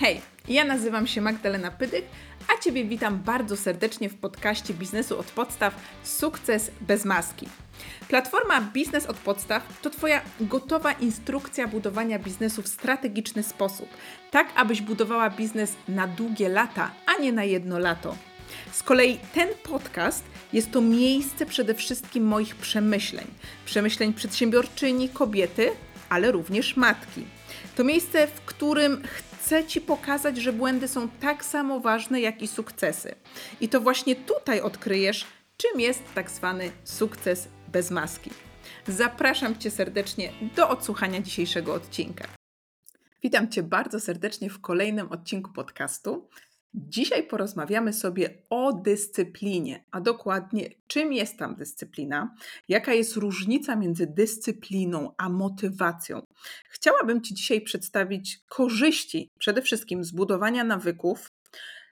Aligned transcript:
Hej, 0.00 0.20
ja 0.48 0.64
nazywam 0.64 1.06
się 1.06 1.20
Magdalena 1.20 1.70
Pydych, 1.70 2.04
a 2.48 2.62
Ciebie 2.62 2.84
witam 2.84 3.18
bardzo 3.18 3.56
serdecznie 3.56 4.08
w 4.08 4.14
podcaście 4.14 4.74
Biznesu 4.74 5.18
od 5.18 5.26
Podstaw 5.26 5.74
Sukces 6.02 6.70
bez 6.80 7.04
maski. 7.04 7.48
Platforma 8.08 8.60
Biznes 8.60 9.06
od 9.06 9.16
Podstaw 9.16 9.80
to 9.82 9.90
Twoja 9.90 10.20
gotowa 10.40 10.92
instrukcja 10.92 11.68
budowania 11.68 12.18
biznesu 12.18 12.62
w 12.62 12.68
strategiczny 12.68 13.42
sposób, 13.42 13.88
tak 14.30 14.48
abyś 14.56 14.82
budowała 14.82 15.30
biznes 15.30 15.76
na 15.88 16.06
długie 16.06 16.48
lata, 16.48 16.90
a 17.06 17.22
nie 17.22 17.32
na 17.32 17.44
jedno 17.44 17.78
lato. 17.78 18.16
Z 18.72 18.82
kolei 18.82 19.18
ten 19.34 19.48
podcast 19.62 20.24
jest 20.52 20.70
to 20.70 20.80
miejsce 20.80 21.46
przede 21.46 21.74
wszystkim 21.74 22.24
moich 22.24 22.56
przemyśleń, 22.56 23.26
przemyśleń 23.64 24.14
przedsiębiorczyni, 24.14 25.08
kobiety, 25.08 25.70
ale 26.08 26.32
również 26.32 26.76
matki. 26.76 27.24
To 27.76 27.84
miejsce, 27.84 28.26
w 28.26 28.40
którym 28.40 29.02
chcę 29.04 29.29
Ci 29.66 29.80
pokazać, 29.80 30.36
że 30.36 30.52
błędy 30.52 30.88
są 30.88 31.08
tak 31.08 31.44
samo 31.44 31.80
ważne 31.80 32.20
jak 32.20 32.42
i 32.42 32.48
sukcesy. 32.48 33.14
I 33.60 33.68
to 33.68 33.80
właśnie 33.80 34.16
tutaj 34.16 34.60
odkryjesz, 34.60 35.26
czym 35.56 35.80
jest 35.80 36.02
tak 36.14 36.30
zwany 36.30 36.70
sukces 36.84 37.48
bez 37.72 37.90
maski. 37.90 38.30
Zapraszam 38.88 39.58
Cię 39.58 39.70
serdecznie 39.70 40.32
do 40.56 40.68
odsłuchania 40.68 41.20
dzisiejszego 41.20 41.74
odcinka. 41.74 42.24
Witam 43.22 43.48
Cię 43.48 43.62
bardzo 43.62 44.00
serdecznie 44.00 44.50
w 44.50 44.60
kolejnym 44.60 45.08
odcinku 45.12 45.52
podcastu. 45.52 46.28
Dzisiaj 46.74 47.22
porozmawiamy 47.22 47.92
sobie 47.92 48.42
o 48.50 48.72
dyscyplinie, 48.72 49.84
a 49.90 50.00
dokładnie 50.00 50.70
czym 50.86 51.12
jest 51.12 51.38
tam 51.38 51.56
dyscyplina, 51.56 52.34
jaka 52.68 52.92
jest 52.92 53.16
różnica 53.16 53.76
między 53.76 54.06
dyscypliną 54.06 55.14
a 55.16 55.28
motywacją. 55.28 56.22
Chciałabym 56.68 57.22
Ci 57.22 57.34
dzisiaj 57.34 57.60
przedstawić 57.60 58.38
korzyści 58.48 59.30
przede 59.38 59.62
wszystkim 59.62 60.04
zbudowania 60.04 60.64
nawyków, 60.64 61.32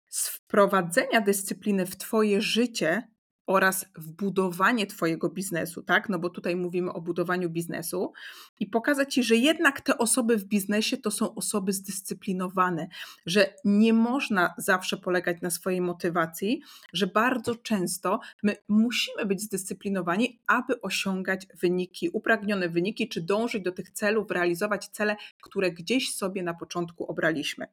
z 0.08 0.28
wprowadzenia 0.28 1.22
dyscypliny 1.22 1.86
w 1.86 1.98
Twoje 1.98 2.42
życie 2.42 3.08
oraz 3.48 3.86
w 3.96 4.12
budowanie 4.12 4.88
Twojego 4.88 5.30
biznesu, 5.30 5.84
tak? 5.84 6.10
No 6.10 6.20
bo 6.20 6.30
tutaj 6.30 6.56
mówimy 6.56 6.94
o 6.94 7.02
budowaniu 7.02 7.50
biznesu 7.50 8.14
i 8.60 8.68
pokazać 8.68 9.14
Ci, 9.14 9.24
że 9.24 9.36
jednak 9.36 9.82
te 9.82 9.98
osoby 9.98 10.38
w 10.38 10.44
biznesie 10.44 10.98
to 10.98 11.12
są 11.12 11.36
osoby 11.36 11.74
zdyscyplinowane, 11.74 12.88
że 13.26 13.54
nie 13.66 13.94
można 13.94 14.54
zawsze 14.58 14.98
polegać 14.98 15.42
na 15.42 15.50
swojej 15.50 15.82
motywacji, 15.82 16.62
że 16.94 17.08
bardzo 17.08 17.56
często 17.56 18.20
my 18.44 18.56
musimy 18.68 19.26
być 19.26 19.42
zdyscyplinowani, 19.42 20.40
aby 20.48 20.82
osiągać 20.82 21.48
wyniki, 21.62 22.10
upragnione 22.10 22.70
wyniki, 22.70 23.10
czy 23.10 23.22
dążyć 23.22 23.64
do 23.64 23.72
tych 23.72 23.92
celów, 23.92 24.32
realizować 24.32 24.88
cele, 24.88 25.16
które 25.42 25.72
gdzieś 25.72 26.16
sobie 26.16 26.44
na 26.44 26.54
początku 26.54 27.06
obraliśmy 27.06 27.68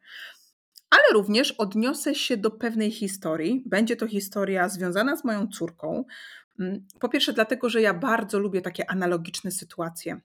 ale 0.90 1.02
również 1.12 1.52
odniosę 1.52 2.14
się 2.14 2.36
do 2.36 2.50
pewnej 2.50 2.90
historii. 2.90 3.62
Będzie 3.66 3.96
to 3.96 4.06
historia 4.06 4.68
związana 4.68 5.16
z 5.16 5.24
moją 5.24 5.48
córką. 5.48 6.04
Mm, 6.60 6.86
po 7.00 7.08
pierwsze, 7.08 7.32
dlatego, 7.32 7.70
że 7.70 7.82
ja 7.82 7.94
bardzo 7.94 8.38
lubię 8.38 8.60
takie 8.60 8.90
analogiczne 8.90 9.50
sytuacje. 9.50 10.20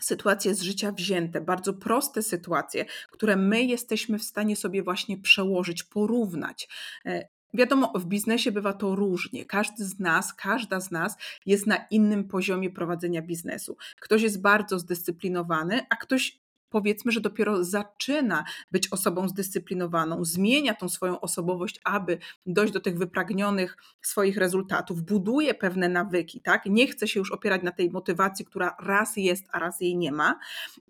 Sytuacje 0.00 0.54
z 0.54 0.62
życia 0.62 0.92
wzięte, 0.92 1.40
bardzo 1.40 1.74
proste 1.74 2.22
sytuacje, 2.22 2.84
które 3.10 3.36
my 3.36 3.64
jesteśmy 3.64 4.18
w 4.18 4.24
stanie 4.24 4.56
sobie 4.56 4.82
właśnie 4.82 5.18
przełożyć, 5.18 5.82
porównać. 5.82 6.68
E, 7.06 7.28
wiadomo, 7.54 7.92
w 7.94 8.04
biznesie 8.06 8.52
bywa 8.52 8.72
to 8.72 8.94
różnie. 8.94 9.44
Każdy 9.44 9.84
z 9.84 9.98
nas, 9.98 10.34
każda 10.34 10.80
z 10.80 10.90
nas 10.90 11.16
jest 11.46 11.66
na 11.66 11.76
innym 11.90 12.28
poziomie 12.28 12.70
prowadzenia 12.70 13.22
biznesu. 13.22 13.76
Ktoś 14.00 14.22
jest 14.22 14.40
bardzo 14.40 14.78
zdyscyplinowany, 14.78 15.80
a 15.90 15.96
ktoś 15.96 16.43
powiedzmy, 16.70 17.12
że 17.12 17.20
dopiero 17.20 17.64
zaczyna 17.64 18.44
być 18.70 18.92
osobą 18.92 19.28
zdyscyplinowaną, 19.28 20.24
zmienia 20.24 20.74
tą 20.74 20.88
swoją 20.88 21.20
osobowość, 21.20 21.80
aby 21.84 22.18
dojść 22.46 22.72
do 22.72 22.80
tych 22.80 22.98
wypragnionych 22.98 23.76
swoich 24.02 24.36
rezultatów, 24.36 25.02
buduje 25.02 25.54
pewne 25.54 25.88
nawyki, 25.88 26.40
tak? 26.40 26.66
Nie 26.66 26.86
chce 26.86 27.08
się 27.08 27.20
już 27.20 27.32
opierać 27.32 27.62
na 27.62 27.72
tej 27.72 27.90
motywacji, 27.90 28.44
która 28.44 28.76
raz 28.80 29.16
jest, 29.16 29.44
a 29.52 29.58
raz 29.58 29.80
jej 29.80 29.96
nie 29.96 30.12
ma. 30.12 30.38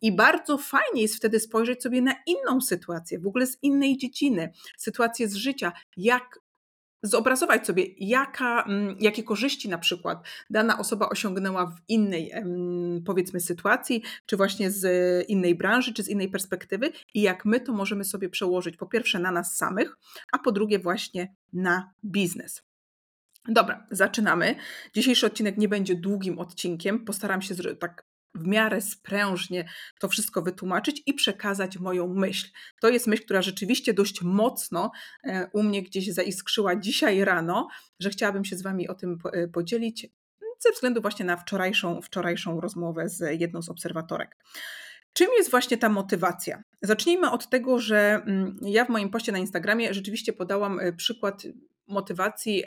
I 0.03 0.13
bardzo 0.13 0.59
fajnie 0.59 1.03
jest 1.03 1.17
wtedy 1.17 1.41
spojrzeć 1.41 1.83
sobie 1.83 2.03
na 2.03 2.15
inną 2.27 2.61
sytuację, 2.61 3.19
w 3.19 3.27
ogóle 3.27 3.47
z 3.47 3.59
innej 3.63 3.97
dziedziny, 3.97 4.53
sytuację 4.77 5.29
z 5.29 5.35
życia, 5.35 5.73
jak 5.97 6.44
zobrazować 7.05 7.67
sobie, 7.67 7.87
jaka, 7.99 8.63
mm, 8.63 8.97
jakie 9.01 9.23
korzyści 9.23 9.69
na 9.69 9.79
przykład 9.79 10.27
dana 10.51 10.79
osoba 10.79 11.09
osiągnęła 11.09 11.67
w 11.67 11.77
innej, 11.89 12.33
powiedzmy, 13.07 13.41
sytuacji, 13.41 14.03
czy 14.27 14.37
właśnie 14.37 14.71
z 14.71 14.85
innej 15.29 15.55
branży, 15.55 15.95
czy 15.95 16.03
z 16.03 16.09
innej 16.09 16.29
perspektywy, 16.29 16.93
i 17.15 17.23
jak 17.23 17.45
my 17.45 17.61
to 17.61 17.73
możemy 17.73 18.05
sobie 18.05 18.29
przełożyć 18.29 18.77
po 18.77 18.87
pierwsze 18.87 19.19
na 19.19 19.31
nas 19.31 19.57
samych, 19.57 19.97
a 20.33 20.39
po 20.39 20.53
drugie 20.53 20.79
właśnie 20.79 21.35
na 21.53 21.91
biznes. 22.05 22.63
Dobra, 23.49 23.87
zaczynamy. 23.91 24.55
Dzisiejszy 24.95 25.27
odcinek 25.27 25.59
nie 25.59 25.69
będzie 25.69 25.95
długim 25.95 26.39
odcinkiem. 26.39 27.05
Postaram 27.05 27.43
się 27.43 27.55
tak 27.75 28.07
w 28.35 28.47
miarę 28.47 28.81
sprężnie 28.81 29.69
to 30.01 30.09
wszystko 30.09 30.43
wytłumaczyć 30.43 31.03
i 31.07 31.15
przekazać 31.15 31.79
moją 31.79 32.15
myśl. 32.15 32.49
To 32.81 32.89
jest 32.89 33.07
myśl, 33.07 33.25
która 33.25 33.43
rzeczywiście 33.43 33.95
dość 33.95 34.23
mocno 34.23 34.91
e, 35.25 35.51
u 35.53 35.63
mnie 35.63 35.83
gdzieś 35.83 36.13
zaiskrzyła 36.13 36.77
dzisiaj 36.77 37.25
rano, 37.25 37.69
że 38.01 38.11
chciałabym 38.11 38.45
się 38.45 38.57
z 38.57 38.63
Wami 38.63 38.89
o 38.89 38.95
tym 38.95 39.19
e, 39.33 39.49
podzielić 39.49 40.07
ze 40.59 40.73
względu 40.73 41.03
właśnie 41.03 41.25
na 41.25 41.37
wczorajszą, 41.37 42.03
wczorajszą 42.03 42.61
rozmowę 42.61 43.09
z 43.09 43.41
jedną 43.41 43.63
z 43.63 43.69
obserwatorek. 43.69 44.37
Czym 45.13 45.29
jest 45.39 45.51
właśnie 45.51 45.79
ta 45.79 45.89
motywacja? 45.89 46.63
Zacznijmy 46.83 47.31
od 47.31 47.49
tego, 47.49 47.79
że 47.79 48.23
mm, 48.27 48.57
ja 48.63 48.85
w 48.85 48.89
moim 48.89 49.11
poście 49.11 49.33
na 49.33 49.39
Instagramie 49.39 49.95
rzeczywiście 49.95 50.33
podałam 50.33 50.81
e, 50.81 50.93
przykład 50.93 51.43
motywacji 51.87 52.65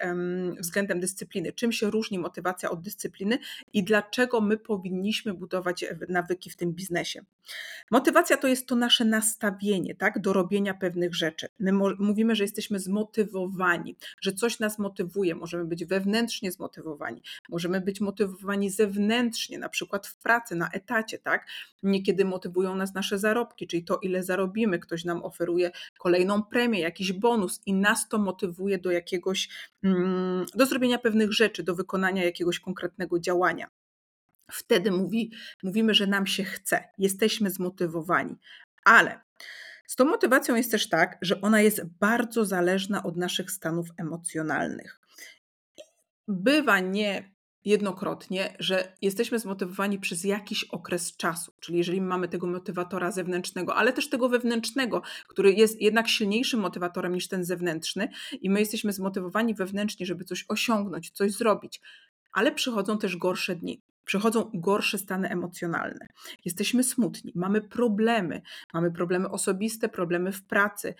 względem 0.59 0.99
dyscypliny. 0.99 1.53
Czym 1.53 1.71
się 1.71 1.91
różni 1.91 2.19
motywacja 2.19 2.69
od 2.69 2.81
dyscypliny 2.81 3.39
i 3.73 3.83
dlaczego 3.83 4.41
my 4.41 4.57
powinniśmy 4.57 5.33
budować 5.33 5.83
e, 5.83 5.97
nawyki 6.09 6.49
w 6.49 6.55
tym 6.55 6.73
biznesie? 6.73 7.21
Motywacja 7.91 8.37
to 8.37 8.47
jest 8.47 8.67
to 8.67 8.75
nasze 8.75 9.05
nastawienie, 9.05 9.95
tak, 9.95 10.21
do 10.21 10.33
robienia 10.33 10.73
pewnych 10.73 11.15
rzeczy. 11.15 11.47
My 11.59 11.71
mówimy, 11.99 12.35
że 12.35 12.43
jesteśmy 12.43 12.79
zmotywowani, 12.79 13.95
że 14.21 14.33
coś 14.33 14.59
nas 14.59 14.79
motywuje. 14.79 15.35
Możemy 15.35 15.65
być 15.65 15.85
wewnętrznie 15.85 16.51
zmotywowani, 16.51 17.21
możemy 17.49 17.81
być 17.81 18.01
motywowani 18.01 18.69
zewnętrznie, 18.69 19.59
na 19.59 19.69
przykład 19.69 20.07
w 20.07 20.17
pracy, 20.17 20.55
na 20.55 20.69
etacie, 20.69 21.19
tak. 21.19 21.47
Niekiedy 21.83 22.25
motywują 22.25 22.75
nas 22.75 22.93
nasze 22.93 23.19
zarobki, 23.19 23.67
czyli 23.67 23.83
to, 23.83 23.97
ile 23.97 24.23
zarobimy. 24.23 24.79
Ktoś 24.79 25.05
nam 25.05 25.23
oferuje 25.23 25.71
kolejną 25.99 26.43
premię, 26.43 26.79
jakiś 26.79 27.13
bonus 27.13 27.61
i 27.65 27.73
nas 27.73 28.09
to 28.09 28.17
motywuje 28.17 28.77
do 28.77 28.91
jakiegoś 28.91 29.06
jakiegoś, 29.07 29.49
mm, 29.83 30.45
do 30.55 30.65
zrobienia 30.65 30.97
pewnych 30.97 31.33
rzeczy, 31.33 31.63
do 31.63 31.75
wykonania 31.75 32.23
jakiegoś 32.23 32.59
konkretnego 32.59 33.19
działania. 33.19 33.67
Wtedy 34.51 34.91
mówi, 34.91 35.31
mówimy, 35.63 35.93
że 35.93 36.07
nam 36.07 36.27
się 36.27 36.43
chce, 36.43 36.83
jesteśmy 36.97 37.49
zmotywowani, 37.49 38.35
ale 38.83 39.21
z 39.87 39.95
tą 39.95 40.05
motywacją 40.05 40.55
jest 40.55 40.71
też 40.71 40.89
tak, 40.89 41.17
że 41.21 41.41
ona 41.41 41.61
jest 41.61 41.85
bardzo 41.85 42.45
zależna 42.45 43.03
od 43.03 43.17
naszych 43.17 43.51
stanów 43.51 43.87
emocjonalnych. 43.97 44.99
Bywa 46.27 46.79
nie 46.79 47.36
jednokrotnie, 47.65 48.55
że 48.59 48.93
jesteśmy 49.01 49.39
zmotywowani 49.39 49.99
przez 49.99 50.23
jakiś 50.23 50.63
okres 50.63 51.17
czasu. 51.17 51.53
Czyli 51.59 51.77
jeżeli 51.77 52.01
mamy 52.01 52.27
tego 52.27 52.47
motywatora 52.47 53.11
zewnętrznego, 53.11 53.75
ale 53.75 53.93
też 53.93 54.09
tego 54.09 54.29
wewnętrznego, 54.29 55.01
który 55.27 55.53
jest 55.53 55.81
jednak 55.81 56.07
silniejszym 56.07 56.59
motywatorem 56.59 57.13
niż 57.13 57.27
ten 57.27 57.45
zewnętrzny, 57.45 58.09
i 58.41 58.49
my 58.49 58.59
jesteśmy 58.59 58.93
zmotywowani 58.93 59.55
wewnętrznie, 59.55 60.05
żeby 60.05 60.23
coś 60.23 60.45
osiągnąć, 60.47 61.11
coś 61.11 61.31
zrobić, 61.31 61.81
ale 62.31 62.51
przychodzą 62.51 62.97
też 62.97 63.17
gorsze 63.17 63.55
dni 63.55 63.81
przychodzą 64.07 64.51
gorsze 64.53 64.97
stany 64.97 65.29
emocjonalne. 65.29 66.07
Jesteśmy 66.45 66.83
smutni, 66.83 67.31
mamy 67.35 67.61
problemy, 67.61 68.41
mamy 68.73 68.91
problemy 68.91 69.29
osobiste, 69.29 69.89
problemy 69.89 70.31
w 70.31 70.43
pracy. 70.43 70.95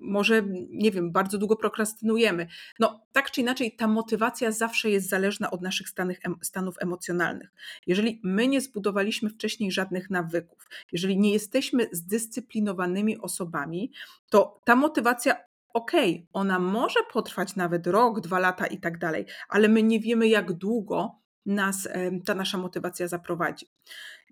może, 0.00 0.42
nie 0.70 0.90
wiem, 0.90 1.12
bardzo 1.12 1.38
długo 1.38 1.56
prokrastynujemy. 1.56 2.46
No, 2.78 3.06
tak 3.12 3.30
czy 3.30 3.40
inaczej, 3.40 3.76
ta 3.76 3.86
motywacja 3.86 4.52
zawsze 4.52 4.90
jest 4.90 5.08
zależna 5.08 5.50
od 5.50 5.62
naszych 5.62 5.88
stanów, 5.88 6.16
stanów 6.42 6.76
emocjonalnych. 6.80 7.52
Jeżeli 7.86 8.20
my 8.24 8.48
nie 8.48 8.60
zbudowaliśmy 8.60 9.30
wcześniej 9.30 9.72
żadnych 9.72 10.10
nawyków, 10.10 10.68
jeżeli 10.92 11.18
nie 11.18 11.32
jesteśmy 11.32 11.88
zdyscyplinowanymi 11.92 13.18
osobami, 13.18 13.92
to 14.30 14.60
ta 14.64 14.76
motywacja 14.76 15.36
okej, 15.74 16.14
okay, 16.14 16.26
ona 16.32 16.58
może 16.58 17.00
potrwać 17.12 17.56
nawet 17.56 17.86
rok, 17.86 18.20
dwa 18.20 18.38
lata 18.38 18.66
i 18.66 18.80
tak 18.80 18.98
dalej, 18.98 19.26
ale 19.48 19.68
my 19.68 19.82
nie 19.82 20.00
wiemy, 20.00 20.28
jak 20.28 20.52
długo 20.52 21.20
nas 21.46 21.88
ta 22.24 22.34
nasza 22.34 22.58
motywacja 22.58 23.08
zaprowadzi. 23.08 23.70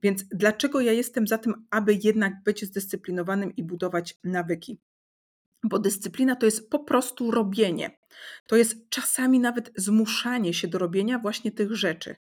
Więc 0.02 0.24
dlaczego 0.28 0.80
ja 0.80 0.92
jestem 0.92 1.26
za 1.26 1.38
tym, 1.38 1.66
aby 1.70 1.98
jednak 2.02 2.42
być 2.44 2.64
zdyscyplinowanym 2.64 3.56
i 3.56 3.64
budować 3.64 4.18
nawyki? 4.24 4.80
Bo 5.64 5.78
dyscyplina 5.78 6.36
to 6.36 6.46
jest 6.46 6.70
po 6.70 6.78
prostu 6.78 7.30
robienie. 7.30 7.98
To 8.46 8.56
jest 8.56 8.88
czasami 8.88 9.40
nawet 9.40 9.72
zmuszanie 9.76 10.54
się 10.54 10.68
do 10.68 10.78
robienia 10.78 11.18
właśnie 11.18 11.52
tych 11.52 11.76
rzeczy. 11.76 12.16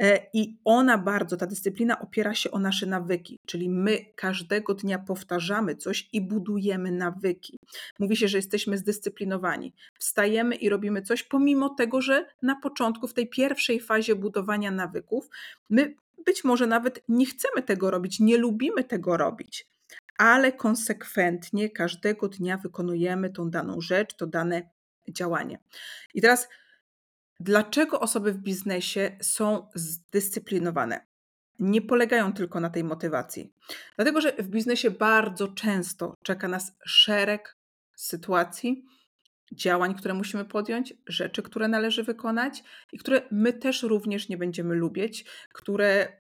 E, 0.00 0.26
I 0.32 0.58
ona 0.64 0.98
bardzo, 0.98 1.36
ta 1.36 1.46
dyscyplina 1.46 2.00
opiera 2.00 2.34
się 2.34 2.50
o 2.50 2.58
nasze 2.58 2.86
nawyki, 2.86 3.38
czyli 3.46 3.70
my 3.70 3.98
każdego 4.14 4.74
dnia 4.74 4.98
powtarzamy 4.98 5.76
coś 5.76 6.08
i 6.12 6.20
budujemy 6.20 6.90
nawyki. 6.90 7.58
Mówi 7.98 8.16
się, 8.16 8.28
że 8.28 8.38
jesteśmy 8.38 8.78
zdyscyplinowani. 8.78 9.74
Wstajemy 9.98 10.54
i 10.54 10.68
robimy 10.68 11.02
coś, 11.02 11.22
pomimo 11.22 11.68
tego, 11.68 12.00
że 12.00 12.26
na 12.42 12.56
początku, 12.56 13.08
w 13.08 13.14
tej 13.14 13.28
pierwszej 13.28 13.80
fazie 13.80 14.14
budowania 14.14 14.70
nawyków, 14.70 15.28
my 15.70 15.94
być 16.26 16.44
może 16.44 16.66
nawet 16.66 17.04
nie 17.08 17.26
chcemy 17.26 17.62
tego 17.62 17.90
robić, 17.90 18.20
nie 18.20 18.38
lubimy 18.38 18.84
tego 18.84 19.16
robić, 19.16 19.66
ale 20.18 20.52
konsekwentnie 20.52 21.70
każdego 21.70 22.28
dnia 22.28 22.56
wykonujemy 22.56 23.30
tą 23.30 23.50
daną 23.50 23.80
rzecz, 23.80 24.14
to 24.14 24.26
dane 24.26 24.62
działanie. 25.08 25.58
I 26.14 26.20
teraz 26.20 26.48
Dlaczego 27.40 28.00
osoby 28.00 28.32
w 28.32 28.38
biznesie 28.38 29.16
są 29.22 29.70
zdyscyplinowane? 29.74 31.06
Nie 31.58 31.82
polegają 31.82 32.32
tylko 32.32 32.60
na 32.60 32.70
tej 32.70 32.84
motywacji. 32.84 33.52
Dlatego, 33.96 34.20
że 34.20 34.32
w 34.32 34.48
biznesie 34.48 34.90
bardzo 34.90 35.48
często 35.48 36.14
czeka 36.22 36.48
nas 36.48 36.76
szereg 36.84 37.56
sytuacji, 37.96 38.84
działań, 39.52 39.94
które 39.94 40.14
musimy 40.14 40.44
podjąć, 40.44 40.94
rzeczy, 41.06 41.42
które 41.42 41.68
należy 41.68 42.02
wykonać 42.02 42.64
i 42.92 42.98
które 42.98 43.22
my 43.30 43.52
też 43.52 43.82
również 43.82 44.28
nie 44.28 44.36
będziemy 44.36 44.74
lubić, 44.74 45.24
które 45.52 46.20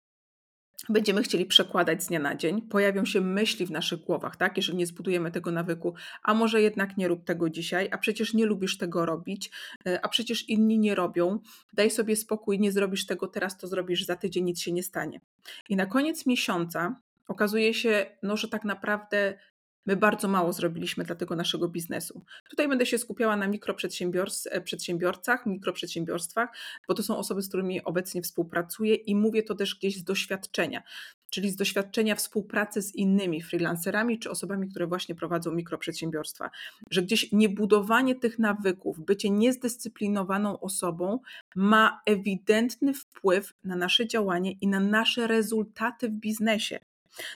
będziemy 0.89 1.23
chcieli 1.23 1.45
przekładać 1.45 2.03
z 2.03 2.07
dnia 2.07 2.19
na 2.19 2.35
dzień, 2.35 2.61
pojawią 2.61 3.05
się 3.05 3.21
myśli 3.21 3.65
w 3.65 3.71
naszych 3.71 3.99
głowach, 3.99 4.35
tak? 4.35 4.57
Jeżeli 4.57 4.77
nie 4.77 4.85
zbudujemy 4.85 5.31
tego 5.31 5.51
nawyku, 5.51 5.93
a 6.23 6.33
może 6.33 6.61
jednak 6.61 6.97
nie 6.97 7.07
rób 7.07 7.23
tego 7.23 7.49
dzisiaj, 7.49 7.89
a 7.91 7.97
przecież 7.97 8.33
nie 8.33 8.45
lubisz 8.45 8.77
tego 8.77 9.05
robić, 9.05 9.51
e, 9.87 10.05
a 10.05 10.09
przecież 10.09 10.49
inni 10.49 10.79
nie 10.79 10.95
robią, 10.95 11.39
daj 11.73 11.91
sobie 11.91 12.15
spokój, 12.15 12.59
nie 12.59 12.71
zrobisz 12.71 13.05
tego 13.05 13.27
teraz, 13.27 13.57
to 13.57 13.67
zrobisz 13.67 14.05
za 14.05 14.15
tydzień, 14.15 14.43
nic 14.43 14.61
się 14.61 14.71
nie 14.71 14.83
stanie. 14.83 15.21
I 15.69 15.75
na 15.75 15.85
koniec 15.85 16.25
miesiąca 16.25 17.01
okazuje 17.27 17.73
się, 17.73 18.05
no, 18.23 18.37
że 18.37 18.47
tak 18.47 18.63
naprawdę 18.63 19.37
My 19.87 19.95
bardzo 19.95 20.27
mało 20.27 20.53
zrobiliśmy 20.53 21.03
dla 21.03 21.15
tego 21.15 21.35
naszego 21.35 21.67
biznesu. 21.67 22.21
Tutaj 22.49 22.67
będę 22.67 22.85
się 22.85 22.97
skupiała 22.97 23.37
na 23.37 23.47
mikroprzedsiębiorcach, 23.47 25.45
mikroprzedsiębiorstwach, 25.45 26.49
bo 26.87 26.93
to 26.93 27.03
są 27.03 27.17
osoby, 27.17 27.41
z 27.41 27.47
którymi 27.47 27.83
obecnie 27.83 28.21
współpracuję 28.21 28.95
i 28.95 29.15
mówię 29.15 29.43
to 29.43 29.55
też 29.55 29.75
gdzieś 29.75 29.97
z 29.97 30.03
doświadczenia, 30.03 30.83
czyli 31.29 31.49
z 31.49 31.55
doświadczenia 31.55 32.15
współpracy 32.15 32.81
z 32.81 32.95
innymi 32.95 33.41
freelancerami 33.41 34.19
czy 34.19 34.29
osobami, 34.29 34.69
które 34.69 34.87
właśnie 34.87 35.15
prowadzą 35.15 35.51
mikroprzedsiębiorstwa, 35.51 36.49
że 36.91 37.01
gdzieś 37.01 37.31
niebudowanie 37.31 38.15
tych 38.15 38.39
nawyków, 38.39 39.05
bycie 39.05 39.29
niezdyscyplinowaną 39.29 40.59
osobą 40.59 41.19
ma 41.55 42.01
ewidentny 42.05 42.93
wpływ 42.93 43.53
na 43.63 43.75
nasze 43.75 44.07
działanie 44.07 44.51
i 44.51 44.67
na 44.67 44.79
nasze 44.79 45.27
rezultaty 45.27 46.09
w 46.09 46.11
biznesie. 46.11 46.79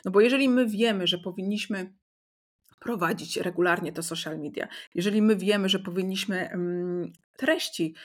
No 0.05 0.11
bo 0.11 0.21
jeżeli 0.21 0.49
my 0.49 0.67
wiemy, 0.67 1.07
że 1.07 1.17
powinniśmy 1.17 1.93
prowadzić 2.79 3.37
regularnie 3.37 3.91
to 3.91 4.03
social 4.03 4.39
media. 4.39 4.67
Jeżeli 4.95 5.21
my 5.21 5.35
wiemy, 5.35 5.69
że 5.69 5.79
powinniśmy 5.79 6.49
treści 7.37 7.95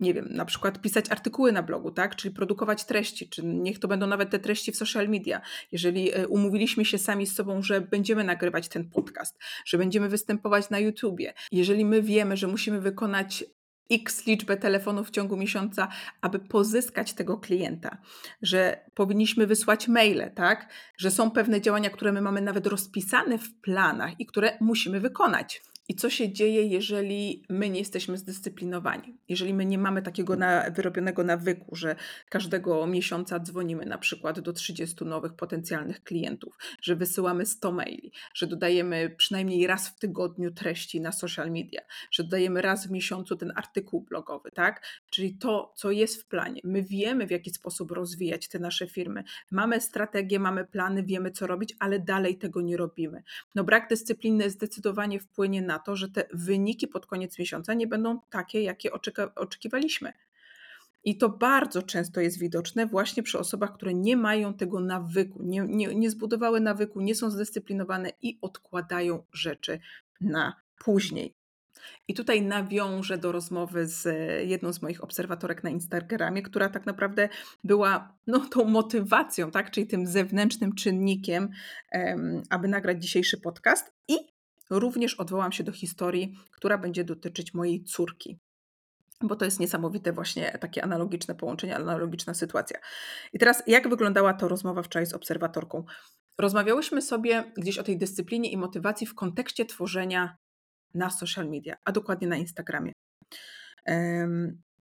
nie 0.00 0.14
wiem, 0.14 0.28
na 0.30 0.44
przykład 0.44 0.80
pisać 0.80 1.10
artykuły 1.10 1.52
na 1.52 1.62
blogu, 1.62 1.90
tak? 1.90 2.16
Czyli 2.16 2.34
produkować 2.34 2.84
treści, 2.84 3.28
czy 3.28 3.44
niech 3.44 3.78
to 3.78 3.88
będą 3.88 4.06
nawet 4.06 4.30
te 4.30 4.38
treści 4.38 4.72
w 4.72 4.76
social 4.76 5.08
media. 5.08 5.40
Jeżeli 5.72 6.14
e, 6.14 6.28
umówiliśmy 6.28 6.84
się 6.84 6.98
sami 6.98 7.26
z 7.26 7.34
sobą, 7.34 7.62
że 7.62 7.80
będziemy 7.80 8.24
nagrywać 8.24 8.68
ten 8.68 8.90
podcast, 8.90 9.38
że 9.64 9.78
będziemy 9.78 10.08
występować 10.08 10.70
na 10.70 10.78
YouTubie, 10.78 11.34
jeżeli 11.52 11.84
my 11.84 12.02
wiemy, 12.02 12.36
że 12.36 12.46
musimy 12.46 12.80
wykonać 12.80 13.44
x 13.90 14.26
liczbę 14.26 14.56
telefonów 14.56 15.08
w 15.08 15.10
ciągu 15.10 15.36
miesiąca, 15.36 15.88
aby 16.20 16.38
pozyskać 16.38 17.12
tego 17.12 17.38
klienta, 17.38 17.96
że 18.42 18.80
powinniśmy 18.94 19.46
wysłać 19.46 19.88
maile, 19.88 20.30
tak? 20.34 20.68
Że 20.96 21.10
są 21.10 21.30
pewne 21.30 21.60
działania, 21.60 21.90
które 21.90 22.12
my 22.12 22.20
mamy 22.20 22.40
nawet 22.40 22.66
rozpisane 22.66 23.38
w 23.38 23.54
planach 23.60 24.20
i 24.20 24.26
które 24.26 24.58
musimy 24.60 25.00
wykonać. 25.00 25.62
I 25.88 25.94
co 25.94 26.10
się 26.10 26.32
dzieje, 26.32 26.66
jeżeli 26.66 27.42
my 27.48 27.70
nie 27.70 27.78
jesteśmy 27.78 28.18
zdyscyplinowani? 28.18 29.18
Jeżeli 29.28 29.54
my 29.54 29.64
nie 29.64 29.78
mamy 29.78 30.02
takiego 30.02 30.36
na, 30.36 30.70
wyrobionego 30.70 31.24
nawyku, 31.24 31.76
że 31.76 31.96
każdego 32.28 32.86
miesiąca 32.86 33.40
dzwonimy 33.40 33.86
na 33.86 33.98
przykład 33.98 34.40
do 34.40 34.52
30 34.52 35.04
nowych 35.04 35.34
potencjalnych 35.34 36.04
klientów, 36.04 36.58
że 36.82 36.96
wysyłamy 36.96 37.46
100 37.46 37.72
maili, 37.72 38.12
że 38.34 38.46
dodajemy 38.46 39.14
przynajmniej 39.16 39.66
raz 39.66 39.88
w 39.88 39.98
tygodniu 39.98 40.50
treści 40.50 41.00
na 41.00 41.12
social 41.12 41.50
media, 41.50 41.80
że 42.10 42.24
dodajemy 42.24 42.62
raz 42.62 42.86
w 42.86 42.90
miesiącu 42.90 43.36
ten 43.36 43.52
artykuł 43.56 44.00
blogowy, 44.00 44.50
tak? 44.50 44.86
Czyli 45.10 45.38
to, 45.38 45.72
co 45.76 45.90
jest 45.90 46.22
w 46.22 46.26
planie. 46.26 46.60
My 46.64 46.82
wiemy, 46.82 47.26
w 47.26 47.30
jaki 47.30 47.50
sposób 47.50 47.90
rozwijać 47.90 48.48
te 48.48 48.58
nasze 48.58 48.86
firmy. 48.86 49.24
Mamy 49.50 49.80
strategię, 49.80 50.38
mamy 50.38 50.64
plany, 50.64 51.02
wiemy, 51.02 51.30
co 51.30 51.46
robić, 51.46 51.74
ale 51.78 52.00
dalej 52.00 52.38
tego 52.38 52.60
nie 52.60 52.76
robimy. 52.76 53.22
No 53.54 53.64
brak 53.64 53.88
dyscypliny 53.88 54.50
zdecydowanie 54.50 55.20
wpłynie 55.20 55.62
na 55.62 55.73
na 55.74 55.78
to, 55.78 55.96
że 55.96 56.08
te 56.08 56.24
wyniki 56.32 56.88
pod 56.88 57.06
koniec 57.06 57.38
miesiąca 57.38 57.74
nie 57.74 57.86
będą 57.86 58.20
takie, 58.30 58.62
jakie 58.62 58.90
oczekiwaliśmy. 59.34 60.12
I 61.04 61.18
to 61.18 61.28
bardzo 61.28 61.82
często 61.82 62.20
jest 62.20 62.38
widoczne 62.38 62.86
właśnie 62.86 63.22
przy 63.22 63.38
osobach, 63.38 63.74
które 63.74 63.94
nie 63.94 64.16
mają 64.16 64.54
tego 64.54 64.80
nawyku, 64.80 65.42
nie, 65.42 65.60
nie, 65.68 65.94
nie 65.94 66.10
zbudowały 66.10 66.60
nawyku, 66.60 67.00
nie 67.00 67.14
są 67.14 67.30
zdyscyplinowane 67.30 68.10
i 68.22 68.38
odkładają 68.40 69.24
rzeczy 69.32 69.80
na 70.20 70.54
później. 70.78 71.34
I 72.08 72.14
tutaj 72.14 72.42
nawiążę 72.42 73.18
do 73.18 73.32
rozmowy 73.32 73.86
z 73.86 74.08
jedną 74.48 74.72
z 74.72 74.82
moich 74.82 75.04
obserwatorek 75.04 75.64
na 75.64 75.70
Instagramie, 75.70 76.42
która 76.42 76.68
tak 76.68 76.86
naprawdę 76.86 77.28
była 77.64 78.16
no, 78.26 78.38
tą 78.38 78.64
motywacją, 78.64 79.50
tak? 79.50 79.70
czyli 79.70 79.86
tym 79.86 80.06
zewnętrznym 80.06 80.74
czynnikiem, 80.74 81.48
aby 82.50 82.68
nagrać 82.68 83.02
dzisiejszy 83.02 83.40
podcast. 83.40 83.92
I 84.08 84.33
Również 84.70 85.14
odwołam 85.14 85.52
się 85.52 85.64
do 85.64 85.72
historii, 85.72 86.38
która 86.50 86.78
będzie 86.78 87.04
dotyczyć 87.04 87.54
mojej 87.54 87.84
córki. 87.84 88.38
Bo 89.20 89.36
to 89.36 89.44
jest 89.44 89.60
niesamowite, 89.60 90.12
właśnie 90.12 90.58
takie 90.60 90.84
analogiczne 90.84 91.34
połączenie, 91.34 91.76
analogiczna 91.76 92.34
sytuacja. 92.34 92.78
I 93.32 93.38
teraz, 93.38 93.62
jak 93.66 93.88
wyglądała 93.88 94.34
to 94.34 94.48
rozmowa 94.48 94.82
wczoraj 94.82 95.06
z 95.06 95.14
obserwatorką? 95.14 95.84
Rozmawiałyśmy 96.38 97.02
sobie 97.02 97.52
gdzieś 97.56 97.78
o 97.78 97.82
tej 97.82 97.98
dyscyplinie 97.98 98.50
i 98.50 98.56
motywacji 98.56 99.06
w 99.06 99.14
kontekście 99.14 99.64
tworzenia 99.64 100.36
na 100.94 101.10
social 101.10 101.50
media, 101.50 101.76
a 101.84 101.92
dokładnie 101.92 102.28
na 102.28 102.36
Instagramie 102.36 102.92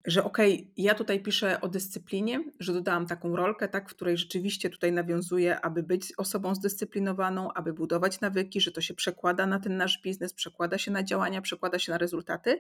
że 0.04 0.24
okej, 0.24 0.54
okay, 0.54 0.72
ja 0.76 0.94
tutaj 0.94 1.22
piszę 1.22 1.60
o 1.60 1.68
dyscyplinie, 1.68 2.44
że 2.60 2.72
dodałam 2.72 3.06
taką 3.06 3.36
rolkę, 3.36 3.68
tak, 3.68 3.90
w 3.90 3.94
której 3.94 4.16
rzeczywiście 4.16 4.70
tutaj 4.70 4.92
nawiązuję, 4.92 5.60
aby 5.60 5.82
być 5.82 6.12
osobą 6.16 6.54
zdyscyplinowaną, 6.54 7.52
aby 7.52 7.72
budować 7.72 8.20
nawyki, 8.20 8.60
że 8.60 8.72
to 8.72 8.80
się 8.80 8.94
przekłada 8.94 9.46
na 9.46 9.60
ten 9.60 9.76
nasz 9.76 10.00
biznes, 10.02 10.32
przekłada 10.32 10.78
się 10.78 10.90
na 10.90 11.02
działania, 11.02 11.42
przekłada 11.42 11.78
się 11.78 11.92
na 11.92 11.98
rezultaty. 11.98 12.58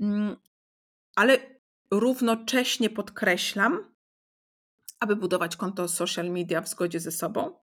Mm, 0.00 0.36
ale 1.14 1.38
równocześnie 1.90 2.90
podkreślam, 2.90 3.78
aby 5.00 5.16
budować 5.16 5.56
konto 5.56 5.88
social 5.88 6.30
media 6.30 6.60
w 6.60 6.68
zgodzie 6.68 7.00
ze 7.00 7.12
sobą. 7.12 7.58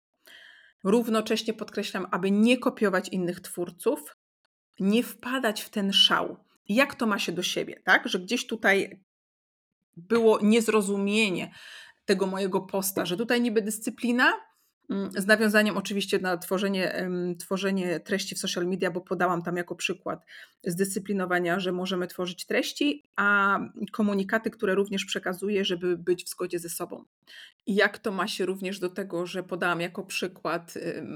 Równocześnie 0.83 1.53
podkreślam, 1.53 2.07
aby 2.12 2.31
nie 2.31 2.57
kopiować 2.57 3.09
innych 3.09 3.39
twórców, 3.39 4.15
nie 4.79 5.03
wpadać 5.03 5.62
w 5.62 5.69
ten 5.69 5.93
szał 5.93 6.38
jak 6.69 6.95
to 6.95 7.07
ma 7.07 7.19
się 7.19 7.31
do 7.31 7.43
siebie, 7.43 7.81
tak? 7.85 8.07
Że 8.07 8.19
gdzieś 8.19 8.47
tutaj 8.47 9.03
było 9.97 10.39
niezrozumienie 10.41 11.53
tego 12.05 12.27
mojego 12.27 12.61
posta, 12.61 13.05
że 13.05 13.17
tutaj 13.17 13.41
niby 13.41 13.61
dyscyplina, 13.61 14.33
z 15.17 15.25
nawiązaniem 15.25 15.77
oczywiście 15.77 16.19
na 16.19 16.38
tworzenie, 16.38 17.10
tworzenie 17.39 18.00
treści 18.00 18.36
w 18.36 18.39
social 18.39 18.67
media, 18.67 18.91
bo 18.91 19.01
podałam 19.01 19.43
tam 19.43 19.58
jako 19.58 19.75
przykład 19.75 20.25
zdyscyplinowania, 20.63 21.60
że 21.60 21.72
możemy 21.72 22.08
tworzyć 22.08 22.46
treści, 22.46 23.03
a 23.15 23.60
komunikaty, 23.91 24.50
które 24.50 24.75
również 24.75 25.05
przekazuję, 25.05 25.65
żeby 25.65 25.98
być 25.98 26.25
w 26.25 26.29
zgodzie 26.29 26.60
ze 26.60 26.69
sobą. 26.69 27.03
I 27.65 27.75
jak 27.75 27.98
to 27.98 28.12
ma 28.12 28.27
się 28.27 28.46
również 28.46 28.79
do 28.79 28.89
tego, 28.89 29.25
że 29.25 29.43
podałam 29.43 29.81
jako 29.81 30.03
przykład 30.03 30.74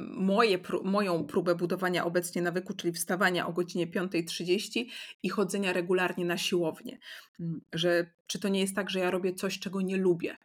moje, 0.10 0.60
moją 0.84 1.26
próbę 1.26 1.56
budowania 1.56 2.06
obecnie 2.06 2.42
nawyku, 2.42 2.74
czyli 2.74 2.94
wstawania 2.94 3.48
o 3.48 3.54
godzinie 3.54 3.88
5.30 3.88 4.86
i 5.24 5.30
chodzenia 5.30 5.74
regularnie 5.74 6.26
na 6.26 6.38
siłownię. 6.38 6.98
Mm, 7.40 7.62
że 7.74 8.12
czy 8.28 8.40
to 8.40 8.50
nie 8.50 8.60
jest 8.60 8.76
tak, 8.76 8.90
że 8.90 9.00
ja 9.00 9.12
robię 9.12 9.34
coś, 9.34 9.60
czego 9.60 9.82
nie 9.82 9.98
lubię? 9.98 10.38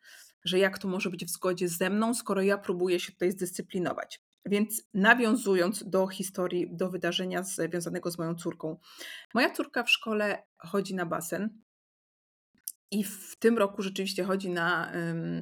Że 0.44 0.58
jak 0.58 0.78
to 0.78 0.88
może 0.88 1.10
być 1.10 1.24
w 1.24 1.30
zgodzie 1.30 1.68
ze 1.68 1.90
mną, 1.90 2.14
skoro 2.14 2.42
ja 2.42 2.58
próbuję 2.58 3.00
się 3.00 3.12
tutaj 3.12 3.30
zdyscyplinować? 3.30 4.22
Więc 4.46 4.82
nawiązując 4.94 5.90
do 5.90 6.06
historii, 6.06 6.68
do 6.70 6.90
wydarzenia 6.90 7.42
związanego 7.42 8.10
z 8.10 8.18
moją 8.18 8.34
córką. 8.34 8.76
Moja 9.34 9.50
córka 9.50 9.82
w 9.82 9.90
szkole 9.90 10.42
chodzi 10.58 10.94
na 10.94 11.06
basen. 11.06 11.60
I 12.90 13.04
w 13.04 13.36
tym 13.38 13.58
roku 13.58 13.82
rzeczywiście 13.82 14.24
chodzi 14.24 14.50
na, 14.50 14.92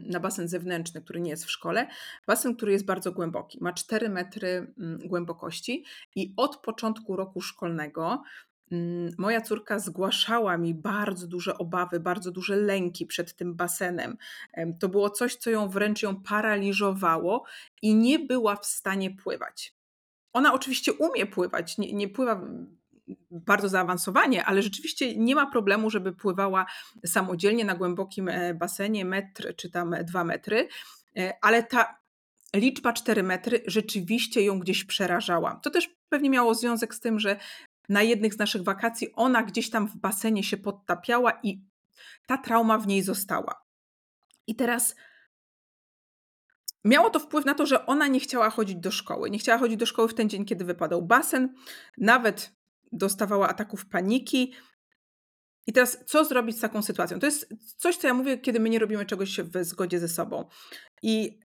na 0.02 0.20
basen 0.20 0.48
zewnętrzny, 0.48 1.02
który 1.02 1.20
nie 1.20 1.30
jest 1.30 1.44
w 1.44 1.50
szkole. 1.50 1.88
Basen, 2.26 2.56
który 2.56 2.72
jest 2.72 2.84
bardzo 2.84 3.12
głęboki, 3.12 3.58
ma 3.60 3.72
4 3.72 4.08
metry 4.08 4.74
głębokości 5.04 5.84
i 6.14 6.34
od 6.36 6.56
początku 6.56 7.16
roku 7.16 7.40
szkolnego 7.40 8.22
moja 9.18 9.40
córka 9.40 9.78
zgłaszała 9.78 10.58
mi 10.58 10.74
bardzo 10.74 11.26
duże 11.26 11.58
obawy, 11.58 12.00
bardzo 12.00 12.30
duże 12.30 12.56
lęki 12.56 13.06
przed 13.06 13.36
tym 13.36 13.54
basenem. 13.54 14.16
To 14.80 14.88
było 14.88 15.10
coś, 15.10 15.36
co 15.36 15.50
ją 15.50 15.68
wręcz 15.68 16.02
ją 16.02 16.22
paraliżowało 16.22 17.44
i 17.82 17.94
nie 17.94 18.18
była 18.18 18.56
w 18.56 18.66
stanie 18.66 19.10
pływać. 19.10 19.74
Ona 20.32 20.54
oczywiście 20.54 20.92
umie 20.92 21.26
pływać, 21.26 21.78
nie, 21.78 21.92
nie 21.92 22.08
pływa 22.08 22.40
bardzo 23.30 23.68
zaawansowanie, 23.68 24.44
ale 24.44 24.62
rzeczywiście 24.62 25.16
nie 25.16 25.34
ma 25.34 25.50
problemu, 25.50 25.90
żeby 25.90 26.12
pływała 26.12 26.66
samodzielnie 27.06 27.64
na 27.64 27.74
głębokim 27.74 28.28
e, 28.28 28.54
basenie, 28.54 29.04
metr 29.04 29.54
czy 29.56 29.70
tam 29.70 29.94
dwa 30.04 30.24
metry, 30.24 30.68
e, 31.16 31.32
ale 31.42 31.62
ta 31.62 31.98
liczba 32.54 32.92
4 32.92 33.22
metry 33.22 33.62
rzeczywiście 33.66 34.42
ją 34.42 34.58
gdzieś 34.58 34.84
przerażała. 34.84 35.60
To 35.62 35.70
też 35.70 35.96
pewnie 36.08 36.30
miało 36.30 36.54
związek 36.54 36.94
z 36.94 37.00
tym, 37.00 37.20
że 37.20 37.36
na 37.88 38.02
jednych 38.02 38.34
z 38.34 38.38
naszych 38.38 38.62
wakacji 38.62 39.12
ona 39.14 39.42
gdzieś 39.42 39.70
tam 39.70 39.88
w 39.88 39.96
basenie 39.96 40.42
się 40.42 40.56
podtapiała 40.56 41.40
i 41.42 41.60
ta 42.26 42.38
trauma 42.38 42.78
w 42.78 42.86
niej 42.86 43.02
została. 43.02 43.66
I 44.46 44.54
teraz 44.54 44.94
miało 46.84 47.10
to 47.10 47.20
wpływ 47.20 47.44
na 47.44 47.54
to, 47.54 47.66
że 47.66 47.86
ona 47.86 48.06
nie 48.06 48.20
chciała 48.20 48.50
chodzić 48.50 48.76
do 48.76 48.90
szkoły. 48.90 49.30
Nie 49.30 49.38
chciała 49.38 49.58
chodzić 49.58 49.76
do 49.76 49.86
szkoły 49.86 50.08
w 50.08 50.14
ten 50.14 50.28
dzień, 50.28 50.44
kiedy 50.44 50.64
wypadał 50.64 51.02
basen. 51.02 51.54
Nawet 51.98 52.52
dostawała 52.92 53.48
ataków 53.48 53.86
paniki. 53.86 54.54
I 55.66 55.72
teraz, 55.72 55.98
co 56.06 56.24
zrobić 56.24 56.56
z 56.56 56.60
taką 56.60 56.82
sytuacją? 56.82 57.18
To 57.18 57.26
jest 57.26 57.48
coś, 57.76 57.96
co 57.96 58.06
ja 58.06 58.14
mówię, 58.14 58.38
kiedy 58.38 58.60
my 58.60 58.70
nie 58.70 58.78
robimy 58.78 59.06
czegoś 59.06 59.40
w 59.40 59.64
zgodzie 59.64 59.98
ze 59.98 60.08
sobą. 60.08 60.48
I 61.02 61.40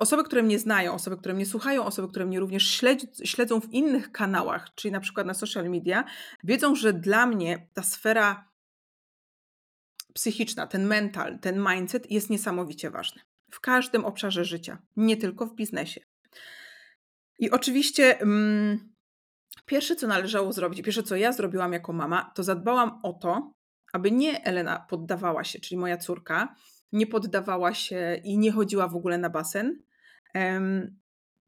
osoby, 0.00 0.24
które 0.24 0.42
mnie 0.42 0.58
znają, 0.58 0.94
osoby, 0.94 1.16
które 1.16 1.34
mnie 1.34 1.46
słuchają, 1.46 1.84
osoby, 1.84 2.08
które 2.08 2.26
mnie 2.26 2.40
również 2.40 2.80
śledzą 3.24 3.60
w 3.60 3.72
innych 3.72 4.12
kanałach, 4.12 4.74
czyli 4.74 4.92
na 4.92 5.00
przykład 5.00 5.26
na 5.26 5.34
social 5.34 5.70
media, 5.70 6.04
wiedzą, 6.44 6.74
że 6.74 6.92
dla 6.92 7.26
mnie 7.26 7.68
ta 7.74 7.82
sfera 7.82 8.50
psychiczna, 10.14 10.66
ten 10.66 10.86
mental, 10.86 11.38
ten 11.38 11.66
mindset 11.68 12.10
jest 12.10 12.30
niesamowicie 12.30 12.90
ważny. 12.90 13.22
W 13.50 13.60
każdym 13.60 14.04
obszarze 14.04 14.44
życia, 14.44 14.78
nie 14.96 15.16
tylko 15.16 15.46
w 15.46 15.54
biznesie. 15.54 16.00
I 17.38 17.50
oczywiście. 17.50 18.20
Mm, 18.20 18.90
Pierwsze, 19.70 19.96
co 19.96 20.06
należało 20.06 20.52
zrobić, 20.52 20.82
pierwsze, 20.82 21.02
co 21.02 21.16
ja 21.16 21.32
zrobiłam 21.32 21.72
jako 21.72 21.92
mama, 21.92 22.32
to 22.34 22.42
zadbałam 22.42 23.00
o 23.02 23.12
to, 23.12 23.52
aby 23.92 24.10
nie 24.10 24.44
Elena 24.44 24.86
poddawała 24.88 25.44
się, 25.44 25.60
czyli 25.60 25.78
moja 25.78 25.96
córka, 25.96 26.54
nie 26.92 27.06
poddawała 27.06 27.74
się 27.74 28.20
i 28.24 28.38
nie 28.38 28.52
chodziła 28.52 28.88
w 28.88 28.96
ogóle 28.96 29.18
na 29.18 29.30
basen, 29.30 29.82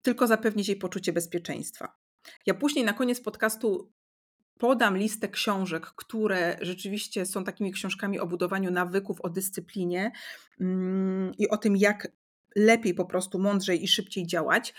tylko 0.03 0.27
zapewnić 0.27 0.69
jej 0.69 0.77
poczucie 0.77 1.13
bezpieczeństwa. 1.13 1.97
Ja 2.47 2.55
później 2.55 2.85
na 2.85 2.93
koniec 2.93 3.21
podcastu 3.21 3.93
podam 4.59 4.97
listę 4.97 5.29
książek, 5.29 5.87
które 5.87 6.57
rzeczywiście 6.61 7.27
są 7.27 7.45
takimi 7.45 7.73
książkami 7.73 8.19
o 8.21 8.27
budowaniu 8.27 8.71
nawyków, 8.71 9.21
o 9.21 9.31
dyscyplinie 9.31 10.13
um, 10.61 11.33
i 11.39 11.49
o 11.49 11.57
tym, 11.57 11.77
jak 11.77 12.09
lepiej 12.57 12.95
po 12.95 13.05
prostu 13.05 13.39
mądrzej 13.39 13.85
i 13.85 13.89
szybciej 13.89 14.27
działać. 14.27 14.75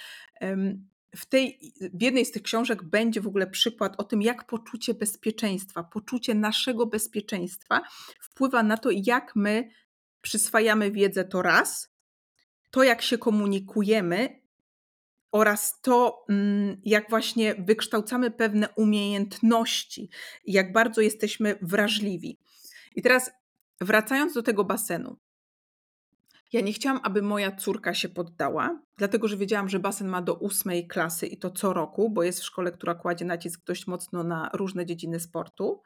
W, 1.16 1.26
tej, 1.26 1.60
w 1.94 2.02
jednej 2.02 2.26
z 2.26 2.32
tych 2.32 2.42
książek 2.42 2.84
będzie 2.84 3.22
w 3.22 3.28
ogóle 3.28 3.48
przykład 3.48 3.96
o 3.98 4.04
tym, 4.04 4.22
jak 4.22 4.48
poczucie 4.48 4.94
bezpieczeństwa, 4.94 5.84
poczucie 5.84 6.36
naszego 6.36 6.86
bezpieczeństwa 6.86 7.82
wpływa 8.20 8.64
na 8.64 8.78
to, 8.78 8.90
jak 8.92 9.36
my 9.36 9.70
przyswajamy 10.22 10.92
wiedzę 10.92 11.26
to 11.26 11.42
raz, 11.42 11.93
to 12.74 12.84
jak 12.84 13.02
się 13.02 13.18
komunikujemy 13.18 14.42
oraz 15.32 15.82
to, 15.82 16.26
mm, 16.30 16.82
jak 16.86 17.10
właśnie 17.10 17.56
wykształcamy 17.56 18.32
pewne 18.32 18.70
umiejętności, 18.70 20.10
jak 20.46 20.74
bardzo 20.74 21.02
jesteśmy 21.02 21.58
wrażliwi. 21.62 22.40
I 22.96 23.02
teraz 23.02 23.32
wracając 23.82 24.34
do 24.34 24.44
tego 24.44 24.64
basenu, 24.64 25.18
ja 26.54 26.62
nie 26.62 26.74
chciałam, 26.74 27.00
aby 27.04 27.22
moja 27.22 27.56
córka 27.56 27.94
się 27.94 28.10
poddała, 28.10 28.82
dlatego 28.98 29.28
że 29.28 29.38
wiedziałam, 29.38 29.70
że 29.70 29.80
basen 29.80 30.08
ma 30.08 30.22
do 30.22 30.34
ósmej 30.36 30.88
klasy 30.88 31.28
i 31.28 31.38
to 31.38 31.52
co 31.52 31.74
roku, 31.74 32.10
bo 32.10 32.24
jest 32.24 32.40
w 32.40 32.46
szkole, 32.46 32.72
która 32.72 32.96
kładzie 32.96 33.26
nacisk 33.26 33.66
dość 33.66 33.88
mocno 33.88 34.24
na 34.24 34.50
różne 34.54 34.86
dziedziny 34.86 35.20
sportu. 35.20 35.82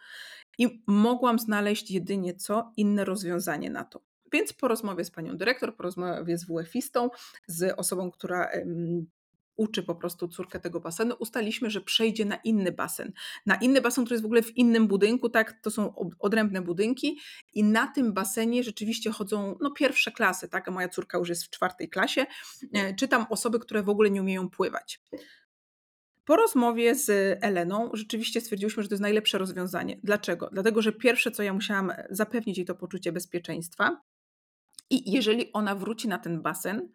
I 0.58 0.84
mogłam 0.88 1.40
znaleźć 1.40 1.92
jedynie 1.92 2.36
co 2.36 2.74
inne 2.78 3.06
rozwiązanie 3.06 3.70
na 3.70 3.84
to. 3.84 4.07
Więc 4.32 4.54
po 4.54 4.68
rozmowie 4.68 5.06
z 5.06 5.12
panią 5.12 5.38
dyrektor, 5.38 5.76
po 5.76 5.84
rozmowie 5.84 6.38
z 6.38 6.46
WF-istą, 6.46 7.10
z 7.48 7.80
osobą, 7.80 8.12
która 8.12 8.50
uczy 9.58 9.84
po 9.84 9.96
prostu 9.96 10.28
córkę 10.28 10.60
tego 10.60 10.80
basenu, 10.80 11.16
ustaliśmy, 11.20 11.70
że 11.70 11.82
przejdzie 11.82 12.26
na 12.26 12.36
inny 12.36 12.72
basen. 12.72 13.14
Na 13.46 13.56
inny 13.56 13.82
basen, 13.82 14.06
który 14.06 14.14
jest 14.14 14.24
w 14.24 14.26
ogóle 14.26 14.42
w 14.42 14.58
innym 14.58 14.88
budynku, 14.88 15.30
tak, 15.30 15.62
to 15.62 15.72
są 15.72 15.94
odrębne 16.20 16.62
budynki 16.62 17.20
i 17.54 17.64
na 17.64 17.88
tym 17.88 18.14
basenie 18.14 18.64
rzeczywiście 18.64 19.12
chodzą 19.12 19.58
no, 19.62 19.72
pierwsze 19.72 20.12
klasy, 20.12 20.48
tak, 20.48 20.68
a 20.68 20.72
moja 20.72 20.90
córka 20.90 21.18
już 21.18 21.30
jest 21.30 21.44
w 21.44 21.50
czwartej 21.50 21.90
klasie, 21.90 22.26
e, 22.74 22.96
czytam 22.96 23.26
osoby, 23.30 23.60
które 23.60 23.84
w 23.84 23.90
ogóle 23.90 24.10
nie 24.10 24.22
umieją 24.22 24.50
pływać. 24.50 25.02
Po 26.26 26.36
rozmowie 26.36 26.96
z 26.96 27.38
Eleną 27.44 27.90
rzeczywiście 27.94 28.42
stwierdziłyśmy, 28.42 28.84
że 28.84 28.90
to 28.90 28.94
jest 28.94 29.02
najlepsze 29.02 29.38
rozwiązanie. 29.38 30.00
Dlaczego? 30.04 30.50
Dlatego, 30.52 30.82
że 30.82 30.92
pierwsze, 30.92 31.32
co 31.32 31.44
ja 31.44 31.54
musiałam 31.54 31.92
zapewnić 32.10 32.58
jej 32.58 32.66
to 32.66 32.76
poczucie 32.76 33.12
bezpieczeństwa. 33.12 34.02
I 34.90 35.12
jeżeli 35.12 35.54
ona 35.54 35.76
wróci 35.76 36.08
na 36.08 36.18
ten 36.18 36.42
basen, 36.42 36.90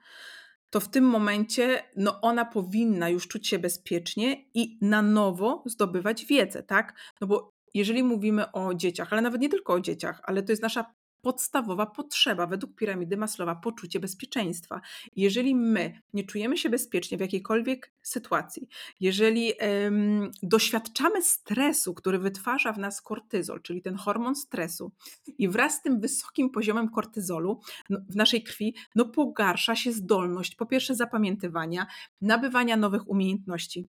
to 0.71 0.81
w 0.81 0.89
tym 0.89 1.05
momencie 1.05 1.83
no 1.97 2.21
ona 2.21 2.45
powinna 2.45 3.09
już 3.09 3.29
czuć 3.29 3.49
się 3.49 3.59
bezpiecznie 3.59 4.45
i 4.55 4.79
na 4.81 5.03
nowo 5.03 5.63
zdobywać 5.67 6.27
wiedzę, 6.27 6.63
tak? 6.63 6.95
No 7.21 7.27
bo 7.27 7.53
jeżeli 7.75 8.03
mówimy 8.03 8.53
o 8.53 8.75
dzieciach, 8.75 9.13
ale 9.13 9.23
nawet 9.23 9.41
nie 9.41 9.49
tylko 9.49 9.73
o 9.73 9.81
dzieciach, 9.81 10.21
ale 10.25 10.43
to 10.43 10.53
jest 10.53 10.63
nasza 10.63 10.95
podstawowa 11.23 11.87
potrzeba 11.87 12.47
według 12.47 12.75
piramidy 12.75 13.17
Maslowa 13.17 13.55
poczucie 13.55 14.01
bezpieczeństwa. 14.01 14.81
Jeżeli 15.17 15.55
my 15.55 16.01
nie 16.15 16.25
czujemy 16.25 16.57
się 16.57 16.71
bezpiecznie 16.71 17.19
w 17.19 17.21
jakiejkolwiek 17.21 17.93
sytuacji, 18.03 18.69
jeżeli 19.01 19.53
um, 19.53 20.31
doświadczamy 20.43 21.23
stresu, 21.23 21.95
który 21.95 22.19
wytwarza 22.19 22.73
w 22.73 22.79
nas 22.79 23.03
kortyzol, 23.03 23.63
czyli 23.63 23.83
ten 23.83 23.97
hormon 23.97 24.35
stresu, 24.35 24.93
i 25.39 25.49
wraz 25.49 25.75
z 25.75 25.83
tym 25.83 26.01
wysokim 26.01 26.51
poziomem 26.51 26.89
kortyzolu 26.89 27.61
no, 27.91 27.99
w 28.09 28.17
naszej 28.17 28.43
krwi, 28.43 28.75
no 28.95 29.05
pogarsza 29.05 29.77
się 29.77 29.93
zdolność 29.93 30.55
po 30.55 30.67
pierwsze 30.67 30.95
zapamiętywania, 30.95 31.87
nabywania 32.21 32.77
nowych 32.77 33.09
umiejętności. 33.09 33.87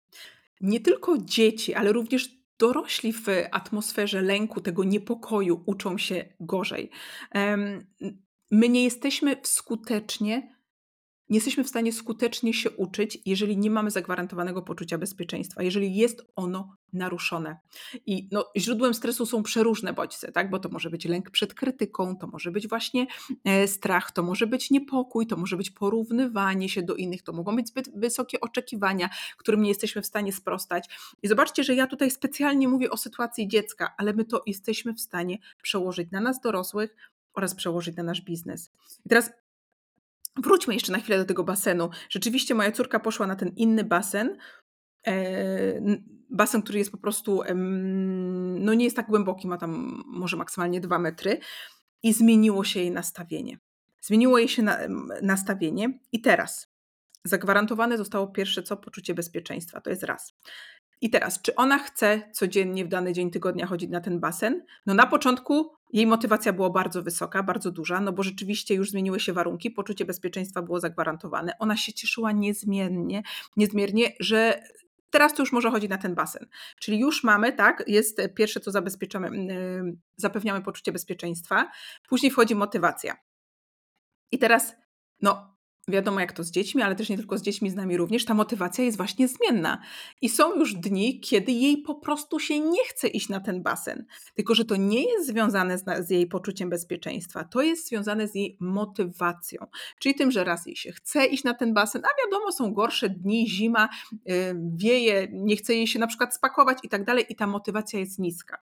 Nie 0.60 0.80
tylko 0.80 1.18
dzieci, 1.18 1.74
ale 1.74 1.92
również 1.92 2.39
dorośli 2.60 3.12
w 3.12 3.26
atmosferze 3.50 4.22
lęku, 4.22 4.60
tego 4.60 4.84
niepokoju 4.84 5.62
uczą 5.66 5.98
się 5.98 6.24
gorzej. 6.40 6.90
My 8.50 8.68
nie 8.68 8.84
jesteśmy 8.84 9.36
skutecznie 9.42 10.59
nie 11.30 11.36
jesteśmy 11.36 11.64
w 11.64 11.68
stanie 11.68 11.92
skutecznie 11.92 12.54
się 12.54 12.70
uczyć, 12.70 13.18
jeżeli 13.26 13.58
nie 13.58 13.70
mamy 13.70 13.90
zagwarantowanego 13.90 14.62
poczucia 14.62 14.98
bezpieczeństwa, 14.98 15.62
jeżeli 15.62 15.96
jest 15.96 16.22
ono 16.36 16.76
naruszone. 16.92 17.56
I 18.06 18.28
no, 18.32 18.44
źródłem 18.56 18.94
stresu 18.94 19.26
są 19.26 19.42
przeróżne 19.42 19.92
bodźce, 19.92 20.32
tak? 20.32 20.50
bo 20.50 20.58
to 20.58 20.68
może 20.68 20.90
być 20.90 21.04
lęk 21.04 21.30
przed 21.30 21.54
krytyką, 21.54 22.16
to 22.16 22.26
może 22.26 22.50
być 22.50 22.68
właśnie 22.68 23.06
e, 23.44 23.68
strach, 23.68 24.10
to 24.12 24.22
może 24.22 24.46
być 24.46 24.70
niepokój, 24.70 25.26
to 25.26 25.36
może 25.36 25.56
być 25.56 25.70
porównywanie 25.70 26.68
się 26.68 26.82
do 26.82 26.94
innych, 26.94 27.22
to 27.22 27.32
mogą 27.32 27.56
być 27.56 27.68
zbyt 27.68 27.98
wysokie 27.98 28.40
oczekiwania, 28.40 29.10
którym 29.36 29.62
nie 29.62 29.68
jesteśmy 29.68 30.02
w 30.02 30.06
stanie 30.06 30.32
sprostać. 30.32 30.88
I 31.22 31.28
zobaczcie, 31.28 31.64
że 31.64 31.74
ja 31.74 31.86
tutaj 31.86 32.10
specjalnie 32.10 32.68
mówię 32.68 32.90
o 32.90 32.96
sytuacji 32.96 33.48
dziecka, 33.48 33.94
ale 33.98 34.12
my 34.12 34.24
to 34.24 34.42
jesteśmy 34.46 34.94
w 34.94 35.00
stanie 35.00 35.38
przełożyć 35.62 36.10
na 36.10 36.20
nas 36.20 36.40
dorosłych, 36.40 36.96
oraz 37.34 37.54
przełożyć 37.54 37.96
na 37.96 38.02
nasz 38.02 38.20
biznes. 38.20 38.70
I 39.06 39.08
teraz 39.08 39.30
Wróćmy 40.36 40.74
jeszcze 40.74 40.92
na 40.92 40.98
chwilę 40.98 41.18
do 41.18 41.24
tego 41.24 41.44
basenu. 41.44 41.90
Rzeczywiście 42.10 42.54
moja 42.54 42.72
córka 42.72 43.00
poszła 43.00 43.26
na 43.26 43.36
ten 43.36 43.48
inny 43.48 43.84
basen. 43.84 44.36
E, 45.06 45.22
basen, 46.30 46.62
który 46.62 46.78
jest 46.78 46.90
po 46.90 46.98
prostu, 46.98 47.42
no 48.54 48.74
nie 48.74 48.84
jest 48.84 48.96
tak 48.96 49.06
głęboki, 49.06 49.48
ma 49.48 49.58
tam 49.58 50.02
może 50.06 50.36
maksymalnie 50.36 50.80
dwa 50.80 50.98
metry 50.98 51.38
i 52.02 52.12
zmieniło 52.12 52.64
się 52.64 52.80
jej 52.80 52.90
nastawienie. 52.90 53.58
Zmieniło 54.00 54.38
jej 54.38 54.48
się 54.48 54.62
na, 54.62 54.78
nastawienie 55.22 55.98
i 56.12 56.20
teraz 56.20 56.70
zagwarantowane 57.24 57.98
zostało 57.98 58.26
pierwsze 58.26 58.62
co? 58.62 58.76
Poczucie 58.76 59.14
bezpieczeństwa. 59.14 59.80
To 59.80 59.90
jest 59.90 60.02
raz. 60.02 60.34
I 61.00 61.10
teraz, 61.10 61.42
czy 61.42 61.54
ona 61.54 61.78
chce 61.78 62.22
codziennie 62.32 62.84
w 62.84 62.88
dany 62.88 63.12
dzień 63.12 63.30
tygodnia 63.30 63.66
chodzić 63.66 63.90
na 63.90 64.00
ten 64.00 64.20
basen? 64.20 64.64
No 64.86 64.94
na 64.94 65.06
początku 65.06 65.72
jej 65.92 66.06
motywacja 66.06 66.52
była 66.52 66.70
bardzo 66.70 67.02
wysoka, 67.02 67.42
bardzo 67.42 67.70
duża, 67.70 68.00
no 68.00 68.12
bo 68.12 68.22
rzeczywiście 68.22 68.74
już 68.74 68.90
zmieniły 68.90 69.20
się 69.20 69.32
warunki, 69.32 69.70
poczucie 69.70 70.04
bezpieczeństwa 70.04 70.62
było 70.62 70.80
zagwarantowane. 70.80 71.52
Ona 71.58 71.76
się 71.76 71.92
cieszyła 71.92 72.32
niezmiernie, 72.32 73.22
niezmiernie, 73.56 74.12
że 74.20 74.62
teraz 75.10 75.34
to 75.34 75.42
już 75.42 75.52
może 75.52 75.70
chodzić 75.70 75.90
na 75.90 75.98
ten 75.98 76.14
basen. 76.14 76.46
Czyli 76.80 76.98
już 76.98 77.24
mamy, 77.24 77.52
tak, 77.52 77.84
jest 77.86 78.20
pierwsze, 78.34 78.60
co 78.60 78.70
zabezpieczamy, 78.70 79.54
yy, 79.84 79.96
zapewniamy 80.16 80.62
poczucie 80.62 80.92
bezpieczeństwa, 80.92 81.70
później 82.08 82.32
wchodzi 82.32 82.54
motywacja. 82.54 83.16
I 84.32 84.38
teraz, 84.38 84.76
no, 85.22 85.56
wiadomo 85.88 86.20
jak 86.20 86.32
to 86.32 86.44
z 86.44 86.50
dziećmi, 86.50 86.82
ale 86.82 86.96
też 86.96 87.08
nie 87.08 87.16
tylko 87.16 87.38
z 87.38 87.42
dziećmi, 87.42 87.70
z 87.70 87.74
nami 87.74 87.96
również, 87.96 88.24
ta 88.24 88.34
motywacja 88.34 88.84
jest 88.84 88.96
właśnie 88.96 89.28
zmienna. 89.28 89.82
I 90.20 90.28
są 90.28 90.54
już 90.54 90.74
dni, 90.74 91.20
kiedy 91.20 91.52
jej 91.52 91.78
po 91.78 91.94
prostu 91.94 92.38
się 92.38 92.60
nie 92.60 92.84
chce 92.84 93.08
iść 93.08 93.28
na 93.28 93.40
ten 93.40 93.62
basen. 93.62 94.06
Tylko, 94.34 94.54
że 94.54 94.64
to 94.64 94.76
nie 94.76 95.12
jest 95.12 95.26
związane 95.26 95.78
z, 95.78 95.84
z 96.06 96.10
jej 96.10 96.26
poczuciem 96.26 96.70
bezpieczeństwa, 96.70 97.44
to 97.44 97.62
jest 97.62 97.88
związane 97.88 98.28
z 98.28 98.34
jej 98.34 98.56
motywacją. 98.60 99.66
Czyli 99.98 100.14
tym, 100.14 100.30
że 100.30 100.44
raz 100.44 100.66
jej 100.66 100.76
się 100.76 100.92
chce 100.92 101.26
iść 101.26 101.44
na 101.44 101.54
ten 101.54 101.74
basen, 101.74 102.02
a 102.04 102.24
wiadomo, 102.24 102.52
są 102.52 102.72
gorsze 102.74 103.10
dni, 103.10 103.48
zima, 103.48 103.88
yy, 104.26 104.34
wieje, 104.74 105.28
nie 105.32 105.56
chce 105.56 105.74
jej 105.74 105.86
się 105.86 105.98
na 105.98 106.06
przykład 106.06 106.34
spakować 106.34 106.78
i 106.82 106.88
tak 106.88 107.04
dalej, 107.04 107.24
i 107.28 107.36
ta 107.36 107.46
motywacja 107.46 108.00
jest 108.00 108.18
niska. 108.18 108.58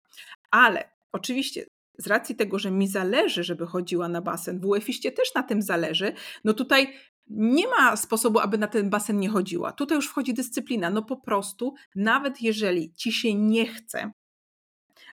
Ale 0.51 0.91
oczywiście 1.11 1.65
z 1.97 2.07
racji 2.07 2.35
tego, 2.35 2.59
że 2.59 2.71
mi 2.71 2.87
zależy, 2.87 3.43
żeby 3.43 3.65
chodziła 3.65 4.07
na 4.07 4.21
basen, 4.21 4.59
WF-iście 4.59 5.11
też 5.11 5.35
na 5.35 5.43
tym 5.43 5.61
zależy, 5.61 6.13
no 6.43 6.53
tutaj 6.53 6.93
nie 7.29 7.67
ma 7.67 7.95
sposobu, 7.95 8.39
aby 8.39 8.57
na 8.57 8.67
ten 8.67 8.89
basen 8.89 9.19
nie 9.19 9.29
chodziła. 9.29 9.71
Tutaj 9.71 9.95
już 9.95 10.07
wchodzi 10.07 10.33
dyscyplina. 10.33 10.89
No 10.89 11.01
po 11.01 11.17
prostu, 11.17 11.73
nawet 11.95 12.41
jeżeli 12.41 12.93
ci 12.93 13.11
się 13.11 13.33
nie 13.33 13.65
chce, 13.65 14.11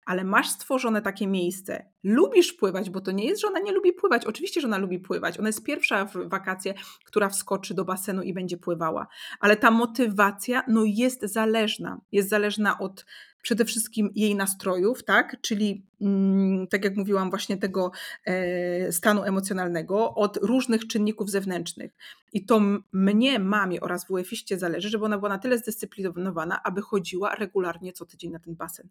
ale 0.05 0.23
masz 0.23 0.50
stworzone 0.50 1.01
takie 1.01 1.27
miejsce, 1.27 1.85
lubisz 2.03 2.53
pływać, 2.53 2.89
bo 2.89 3.01
to 3.01 3.11
nie 3.11 3.25
jest, 3.25 3.41
że 3.41 3.47
ona 3.47 3.59
nie 3.59 3.71
lubi 3.71 3.93
pływać. 3.93 4.25
Oczywiście, 4.25 4.61
że 4.61 4.67
ona 4.67 4.77
lubi 4.77 5.00
pływać. 5.00 5.39
Ona 5.39 5.50
jest 5.50 5.63
pierwsza 5.63 6.05
w 6.05 6.29
wakacje, 6.29 6.73
która 7.05 7.29
wskoczy 7.29 7.73
do 7.73 7.85
basenu 7.85 8.21
i 8.21 8.33
będzie 8.33 8.57
pływała. 8.57 9.07
Ale 9.39 9.57
ta 9.57 9.71
motywacja 9.71 10.63
no, 10.67 10.83
jest 10.85 11.21
zależna. 11.21 12.01
Jest 12.11 12.29
zależna 12.29 12.79
od 12.79 13.05
przede 13.41 13.65
wszystkim 13.65 14.10
jej 14.15 14.36
nastrojów, 14.36 15.03
tak? 15.03 15.38
czyli 15.41 15.86
mm, 16.01 16.67
tak 16.67 16.83
jak 16.83 16.95
mówiłam, 16.95 17.29
właśnie 17.29 17.57
tego 17.57 17.91
e, 18.25 18.91
stanu 18.91 19.24
emocjonalnego 19.24 20.15
od 20.15 20.38
różnych 20.38 20.88
czynników 20.88 21.29
zewnętrznych. 21.29 21.91
I 22.33 22.45
to 22.45 22.62
mnie, 22.91 23.39
mamie 23.39 23.81
oraz 23.81 24.05
WF-iście 24.05 24.60
zależy, 24.60 24.89
żeby 24.89 25.05
ona 25.05 25.17
była 25.17 25.29
na 25.29 25.38
tyle 25.38 25.57
zdyscyplinowana, 25.57 26.63
aby 26.63 26.81
chodziła 26.81 27.36
regularnie 27.36 27.93
co 27.93 28.05
tydzień 28.05 28.31
na 28.31 28.39
ten 28.39 28.55
basen. 28.55 28.88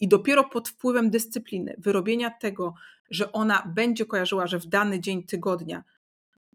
I 0.00 0.08
dopiero 0.08 0.44
pod 0.44 0.68
wpływem 0.68 1.10
dyscypliny, 1.10 1.74
wyrobienia 1.78 2.30
tego, 2.30 2.74
że 3.10 3.32
ona 3.32 3.72
będzie 3.74 4.06
kojarzyła, 4.06 4.46
że 4.46 4.58
w 4.58 4.66
dany 4.66 5.00
dzień 5.00 5.22
tygodnia 5.22 5.84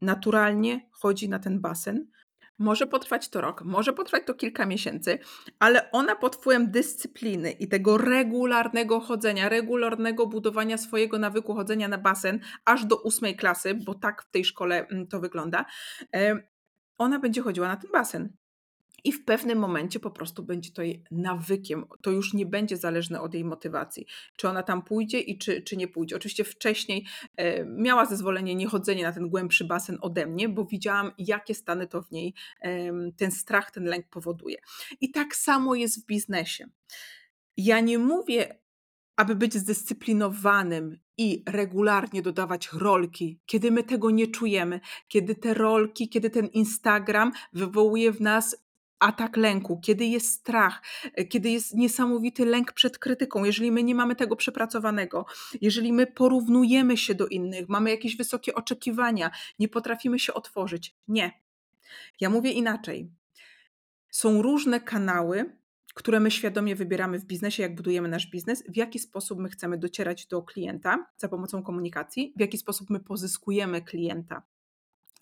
naturalnie 0.02 0.90
chodzi 0.92 1.30
na 1.30 1.40
ten 1.40 1.60
basen, 1.60 2.08
może 2.60 2.88
potrwać 2.88 3.30
to 3.30 3.42
rok, 3.42 3.62
może 3.66 3.94
potrwać 3.94 4.24
to 4.26 4.34
kilka 4.34 4.66
miesięcy, 4.66 5.20
ale 5.60 5.92
ona 5.92 6.16
pod 6.16 6.36
wpływem 6.36 6.72
dyscypliny 6.72 7.52
i 7.52 7.68
tego 7.68 7.98
regularnego 7.98 9.00
chodzenia, 9.00 9.50
regularnego 9.50 10.28
budowania 10.28 10.78
swojego 10.78 11.20
nawyku 11.20 11.54
chodzenia 11.54 11.88
na 11.88 11.98
basen 11.98 12.40
aż 12.66 12.86
do 12.86 13.02
ósmej 13.02 13.36
klasy, 13.36 13.74
bo 13.86 13.94
tak 13.94 14.24
w 14.24 14.32
tej 14.32 14.46
szkole 14.46 14.88
mm, 14.88 15.08
to 15.08 15.20
wygląda, 15.20 15.66
ona 16.98 17.20
będzie 17.20 17.42
chodziła 17.42 17.68
na 17.68 17.78
ten 17.78 17.92
basen. 17.92 18.38
I 19.04 19.12
w 19.12 19.26
pewnym 19.26 19.60
momencie 19.60 20.00
po 20.00 20.12
prostu 20.12 20.44
będzie 20.44 20.72
to 20.72 20.82
jej 20.82 21.04
nawykiem. 21.12 21.86
To 22.02 22.12
już 22.12 22.34
nie 22.34 22.46
będzie 22.46 22.78
zależne 22.78 23.22
od 23.22 23.34
jej 23.34 23.46
motywacji. 23.46 24.06
Czy 24.36 24.50
ona 24.50 24.64
tam 24.64 24.82
pójdzie 24.82 25.20
i 25.20 25.38
czy, 25.38 25.62
czy 25.62 25.78
nie 25.78 25.88
pójdzie. 25.88 26.16
Oczywiście 26.16 26.44
wcześniej 26.44 27.06
e, 27.36 27.66
miała 27.66 28.06
zezwolenie 28.06 28.56
niechodzenie 28.56 29.04
na 29.04 29.12
ten 29.12 29.30
głębszy 29.30 29.66
basen 29.66 29.98
ode 30.02 30.26
mnie, 30.26 30.50
bo 30.50 30.66
widziałam, 30.66 31.12
jakie 31.18 31.54
stany 31.54 31.88
to 31.88 32.02
w 32.02 32.12
niej 32.12 32.34
e, 32.62 32.92
ten 33.18 33.32
strach, 33.32 33.72
ten 33.72 33.84
lęk 33.84 34.08
powoduje. 34.10 34.58
I 35.02 35.12
tak 35.12 35.36
samo 35.36 35.76
jest 35.76 36.04
w 36.04 36.06
biznesie. 36.06 36.70
Ja 37.58 37.80
nie 37.80 37.98
mówię, 38.00 38.60
aby 39.16 39.36
być 39.36 39.54
zdyscyplinowanym 39.54 41.00
i 41.18 41.44
regularnie 41.48 42.22
dodawać 42.22 42.70
rolki, 42.74 43.40
kiedy 43.46 43.72
my 43.72 43.84
tego 43.84 44.12
nie 44.12 44.28
czujemy, 44.28 44.80
kiedy 45.08 45.36
te 45.36 45.54
rolki, 45.54 46.10
kiedy 46.10 46.30
ten 46.30 46.48
Instagram 46.48 47.32
wywołuje 47.54 48.12
w 48.12 48.22
nas 48.22 48.67
atak 49.00 49.38
lęku, 49.38 49.80
kiedy 49.80 50.06
jest 50.06 50.34
strach, 50.34 50.82
e, 51.14 51.26
kiedy 51.26 51.50
jest 51.50 51.76
niesamowity 51.76 52.46
lęk 52.46 52.74
przed 52.74 52.98
krytyką, 52.98 53.44
jeżeli 53.44 53.72
my 53.72 53.84
nie 53.84 53.96
mamy 53.96 54.16
tego 54.16 54.36
przepracowanego, 54.36 55.26
jeżeli 55.62 55.94
my 55.94 56.08
porównujemy 56.08 56.98
się 56.98 57.16
do 57.16 57.28
innych, 57.28 57.70
mamy 57.70 57.90
jakieś 57.90 58.18
wysokie 58.18 58.56
oczekiwania, 58.56 59.32
nie 59.60 59.68
potrafimy 59.68 60.20
się 60.20 60.34
otworzyć. 60.34 60.96
Nie. 61.08 61.32
Ja 62.22 62.30
mówię 62.30 62.52
inaczej. 62.52 63.12
Są 64.10 64.42
różne 64.42 64.80
kanały, 64.80 65.58
które 65.94 66.20
my 66.20 66.32
świadomie 66.32 66.76
wybieramy 66.76 67.20
w 67.20 67.26
biznesie, 67.26 67.64
jak 67.64 67.76
budujemy 67.76 68.08
nasz 68.08 68.28
biznes, 68.28 68.64
w 68.70 68.78
jaki 68.78 69.00
sposób 69.00 69.40
my 69.40 69.50
chcemy 69.50 69.78
docierać 69.78 70.26
do 70.26 70.42
klienta 70.42 71.06
za 71.18 71.30
pomocą 71.30 71.64
komunikacji, 71.64 72.34
w 72.36 72.40
jaki 72.40 72.58
sposób 72.58 72.90
my 72.90 73.00
pozyskujemy 73.00 73.82
klienta. 73.82 74.44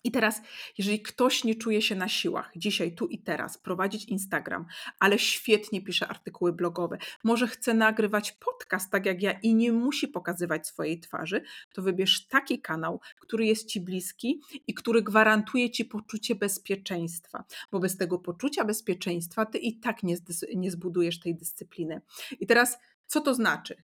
I 0.06 0.10
teraz, 0.10 0.42
jeżeli 0.78 1.02
ktoś 1.02 1.44
nie 1.44 1.54
czuje 1.54 1.82
się 1.82 1.94
na 1.94 2.08
siłach, 2.08 2.52
dzisiaj, 2.56 2.94
tu 2.94 3.06
i 3.06 3.18
teraz, 3.18 3.58
prowadzić 3.58 4.04
Instagram, 4.04 4.66
ale 4.98 5.18
świetnie 5.18 5.82
pisze 5.82 6.08
artykuły 6.08 6.52
blogowe, 6.52 6.98
może 7.24 7.46
chce 7.46 7.74
nagrywać 7.74 8.32
podcast 8.32 8.90
tak 8.90 9.06
jak 9.06 9.22
ja 9.22 9.32
i 9.32 9.54
nie 9.54 9.72
musi 9.72 10.08
pokazywać 10.08 10.66
swojej 10.66 11.00
twarzy, 11.00 11.42
to 11.72 11.82
wybierz 11.82 12.26
taki 12.26 12.60
kanał, 12.60 13.00
który 13.20 13.46
jest 13.46 13.68
ci 13.68 13.80
bliski 13.80 14.40
i 14.66 14.74
który 14.74 15.02
gwarantuje 15.02 15.70
ci 15.70 15.84
poczucie 15.84 16.34
bezpieczeństwa, 16.34 17.44
bo 17.72 17.80
bez 17.80 17.96
tego 17.96 18.18
poczucia 18.18 18.64
bezpieczeństwa 18.64 19.46
ty 19.46 19.58
i 19.58 19.80
tak 19.80 20.02
nie, 20.02 20.16
nie 20.56 20.70
zbudujesz 20.70 21.20
tej 21.20 21.34
dyscypliny. 21.34 22.00
I 22.40 22.46
teraz, 22.46 22.78
co 23.06 23.20
to 23.20 23.34
znaczy? 23.34 23.85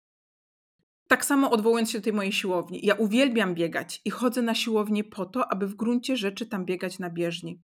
Tak 1.07 1.25
samo 1.25 1.51
odwołując 1.51 1.91
się 1.91 1.97
do 1.97 2.03
tej 2.03 2.13
mojej 2.13 2.31
siłowni. 2.31 2.79
Ja 2.83 2.95
uwielbiam 2.95 3.55
biegać 3.55 4.01
i 4.05 4.09
chodzę 4.09 4.41
na 4.41 4.55
siłownię 4.55 5.03
po 5.03 5.25
to, 5.25 5.51
aby 5.51 5.67
w 5.67 5.75
gruncie 5.75 6.17
rzeczy 6.17 6.45
tam 6.45 6.65
biegać 6.65 6.99
na 6.99 7.09
bieżni. 7.09 7.59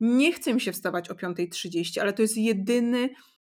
Nie 0.00 0.32
chcę 0.32 0.54
mi 0.54 0.60
się 0.60 0.72
wstawać 0.72 1.10
o 1.10 1.14
5.30, 1.14 2.00
ale 2.00 2.12
to 2.12 2.22
jest 2.22 2.36
jedyny 2.36 3.08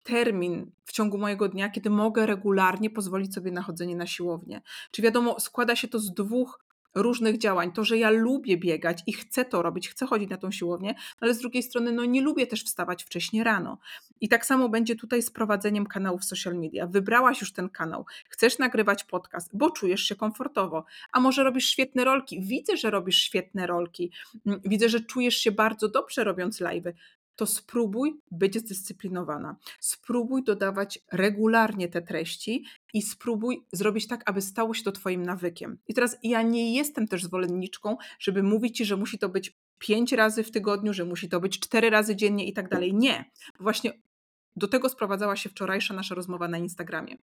termin 0.03 0.71
w 0.85 0.93
ciągu 0.93 1.19
mojego 1.19 1.49
dnia, 1.49 1.71
kiedy 1.71 1.91
mogę 1.91 2.27
regularnie 2.27 2.91
pozwolić 2.91 3.35
sobie 3.35 3.51
na 3.51 3.63
chodzenie 3.63 3.97
na 3.97 4.07
siłownię. 4.07 4.63
Czy 4.91 5.03
wiadomo, 5.03 5.41
składa 5.41 5.77
się 5.77 5.89
to 5.89 5.99
z 5.99 6.15
dwóch 6.15 6.64
różnych 6.95 7.39
działań. 7.39 7.73
To, 7.73 7.85
że 7.85 7.99
ja 7.99 8.11
lubię 8.11 8.57
biegać 8.57 9.03
i 9.07 9.13
chcę 9.13 9.45
to 9.45 9.63
robić, 9.63 9.89
chcę 9.89 10.07
chodzić 10.07 10.31
na 10.31 10.37
tą 10.37 10.51
siłownię, 10.51 10.95
ale 11.21 11.35
z 11.35 11.39
drugiej 11.39 11.63
strony 11.63 11.93
no, 11.93 12.05
nie 12.05 12.23
lubię 12.23 12.47
też 12.47 12.65
wstawać 12.65 13.05
wcześnie 13.05 13.45
rano. 13.45 13.79
I 14.21 14.29
tak 14.29 14.47
samo 14.47 14.69
będzie 14.69 14.97
tutaj 14.97 15.23
z 15.23 15.31
prowadzeniem 15.31 15.87
kanałów 15.87 16.25
social 16.25 16.55
media. 16.55 16.87
Wybrałaś 16.87 17.41
już 17.41 17.53
ten 17.53 17.69
kanał, 17.69 18.07
chcesz 18.29 18.59
nagrywać 18.59 19.05
podcast, 19.05 19.51
bo 19.53 19.71
czujesz 19.71 20.03
się 20.03 20.15
komfortowo. 20.15 20.85
A 21.13 21.21
może 21.21 21.45
robisz 21.45 21.67
świetne 21.69 22.05
rolki? 22.05 22.41
Widzę, 22.41 22.77
że 22.77 22.91
robisz 22.91 23.19
świetne 23.19 23.67
rolki. 23.67 24.11
Mm, 24.47 24.61
widzę, 24.65 24.89
że 24.89 25.01
czujesz 25.01 25.37
się 25.37 25.53
bardzo 25.53 25.89
dobrze 25.89 26.25
robiąc 26.25 26.61
live'y 26.61 26.93
to 27.37 27.47
spróbuj 27.47 28.21
być 28.31 28.59
zdyscyplinowana. 28.59 29.57
Spróbuj 29.81 30.45
dodawać 30.45 30.99
regularnie 31.13 31.89
te 31.89 32.03
treści 32.03 32.65
i 32.95 33.03
spróbuj 33.03 33.67
zrobić 33.73 34.07
tak, 34.07 34.23
aby 34.27 34.43
stało 34.43 34.75
się 34.75 34.83
to 34.83 34.93
Twoim 34.93 35.23
nawykiem. 35.23 35.79
I 35.89 35.95
teraz 35.95 36.17
ja 36.23 36.43
nie 36.43 36.75
jestem 36.75 37.09
też 37.09 37.25
zwolenniczką, 37.25 37.97
żeby 38.19 38.43
mówić 38.43 38.77
Ci, 38.77 38.85
że 38.85 38.97
musi 38.97 39.19
to 39.19 39.29
być 39.29 39.57
pięć 39.79 40.13
razy 40.13 40.45
w 40.45 40.51
tygodniu, 40.51 40.93
że 40.93 41.05
musi 41.05 41.29
to 41.29 41.41
być 41.41 41.61
cztery 41.61 41.91
razy 41.91 42.17
dziennie 42.17 42.47
i 42.47 42.53
tak 42.53 42.69
dalej. 42.69 42.95
Nie, 42.95 43.31
właśnie 43.61 43.93
do 44.57 44.69
tego 44.69 44.89
sprowadzała 44.89 45.37
się 45.37 45.49
wczorajsza 45.49 45.95
nasza 45.95 46.15
rozmowa 46.15 46.49
na 46.49 46.59
Instagramie. 46.59 47.17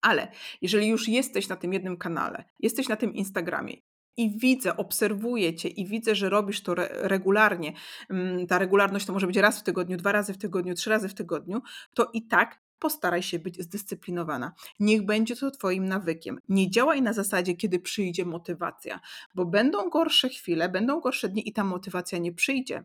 Ale 0.00 0.32
jeżeli 0.62 0.88
już 0.88 1.08
jesteś 1.08 1.48
na 1.48 1.56
tym 1.56 1.72
jednym 1.72 1.96
kanale, 1.96 2.44
jesteś 2.60 2.88
na 2.88 2.96
tym 2.96 3.14
Instagramie 3.14 3.76
i 4.16 4.38
widzę, 4.38 4.76
obserwuję 4.76 5.54
cię 5.54 5.68
i 5.68 5.86
widzę, 5.86 6.14
że 6.14 6.30
robisz 6.30 6.62
to 6.62 6.72
re 6.72 6.88
regularnie, 6.92 7.72
mm, 8.10 8.46
ta 8.46 8.58
regularność 8.58 9.06
to 9.06 9.12
może 9.12 9.26
być 9.26 9.36
raz 9.36 9.60
w 9.60 9.62
tygodniu, 9.62 9.96
dwa 9.96 10.12
razy 10.12 10.32
w 10.32 10.38
tygodniu, 10.38 10.74
trzy 10.74 10.90
razy 10.90 11.08
w 11.08 11.14
tygodniu, 11.14 11.62
to 11.94 12.10
i 12.12 12.26
tak 12.26 12.60
postaraj 12.78 13.22
się 13.22 13.38
być 13.38 13.62
zdyscyplinowana. 13.62 14.52
Niech 14.80 15.04
będzie 15.04 15.36
to 15.36 15.50
Twoim 15.50 15.88
nawykiem. 15.88 16.40
Nie 16.48 16.70
działaj 16.70 17.02
na 17.02 17.12
zasadzie, 17.12 17.54
kiedy 17.54 17.78
przyjdzie 17.78 18.24
motywacja, 18.24 19.00
bo 19.34 19.44
będą 19.44 19.90
gorsze 19.90 20.28
chwile, 20.28 20.68
będą 20.68 21.00
gorsze 21.00 21.28
dni 21.28 21.48
i 21.48 21.52
ta 21.52 21.64
motywacja 21.64 22.18
nie 22.18 22.32
przyjdzie. 22.32 22.84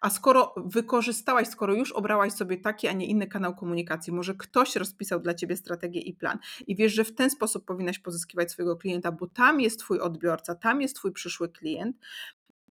A 0.00 0.10
skoro 0.10 0.54
wykorzystałaś, 0.56 1.48
skoro 1.48 1.74
już 1.74 1.92
obrałaś 1.92 2.32
sobie 2.32 2.56
taki, 2.56 2.88
a 2.88 2.92
nie 2.92 3.06
inny 3.06 3.26
kanał 3.26 3.54
komunikacji, 3.54 4.12
może 4.12 4.34
ktoś 4.34 4.76
rozpisał 4.76 5.20
dla 5.20 5.34
ciebie 5.34 5.56
strategię 5.56 6.00
i 6.00 6.14
plan 6.14 6.38
i 6.66 6.76
wiesz, 6.76 6.94
że 6.94 7.04
w 7.04 7.14
ten 7.14 7.30
sposób 7.30 7.64
powinnaś 7.64 7.98
pozyskiwać 7.98 8.50
swojego 8.50 8.76
klienta, 8.76 9.12
bo 9.12 9.26
tam 9.26 9.60
jest 9.60 9.78
twój 9.78 10.00
odbiorca, 10.00 10.54
tam 10.54 10.82
jest 10.82 10.96
twój 10.96 11.12
przyszły 11.12 11.48
klient, 11.48 11.96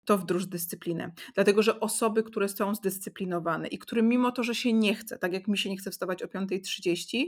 to 0.05 0.19
wdróż 0.19 0.47
dyscyplinę. 0.47 1.13
Dlatego, 1.35 1.63
że 1.63 1.81
osoby, 1.81 2.23
które 2.23 2.49
są 2.49 2.75
zdyscyplinowane 2.75 3.69
i 3.69 3.79
którym 3.79 4.09
mimo 4.09 4.33
to, 4.33 4.43
że 4.43 4.55
się 4.55 4.73
nie 4.73 4.95
chce, 4.95 5.19
tak 5.19 5.33
jak 5.33 5.49
mi 5.49 5.59
się 5.59 5.71
nie 5.71 5.77
chce 5.77 5.91
wstawać 5.91 6.23
o 6.23 6.27
5.30, 6.27 7.27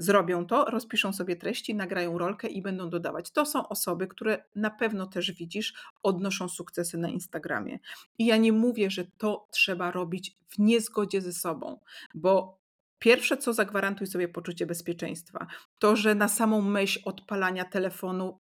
zrobią 0.00 0.46
to, 0.46 0.64
rozpiszą 0.64 1.12
sobie 1.12 1.36
treści, 1.36 1.74
nagrają 1.74 2.18
rolkę 2.18 2.48
i 2.48 2.62
będą 2.62 2.90
dodawać. 2.90 3.30
To 3.30 3.46
są 3.46 3.68
osoby, 3.68 4.08
które 4.08 4.44
na 4.56 4.70
pewno 4.70 5.06
też 5.06 5.32
widzisz, 5.32 5.74
odnoszą 6.02 6.48
sukcesy 6.48 6.98
na 6.98 7.08
Instagramie. 7.08 7.78
I 8.18 8.26
ja 8.26 8.36
nie 8.36 8.52
mówię, 8.52 8.90
że 8.90 9.04
to 9.18 9.48
trzeba 9.52 9.90
robić 9.90 10.36
w 10.48 10.58
niezgodzie 10.58 11.20
ze 11.20 11.32
sobą, 11.32 11.80
bo 12.14 12.60
Pierwsze, 12.98 13.36
co 13.36 13.52
zagwarantuj 13.52 14.06
sobie 14.06 14.28
poczucie 14.28 14.66
bezpieczeństwa, 14.66 15.46
to, 15.78 15.96
że 15.96 16.14
na 16.14 16.28
samą 16.28 16.62
myśl 16.62 17.00
odpalania 17.04 17.64
telefonu, 17.64 18.40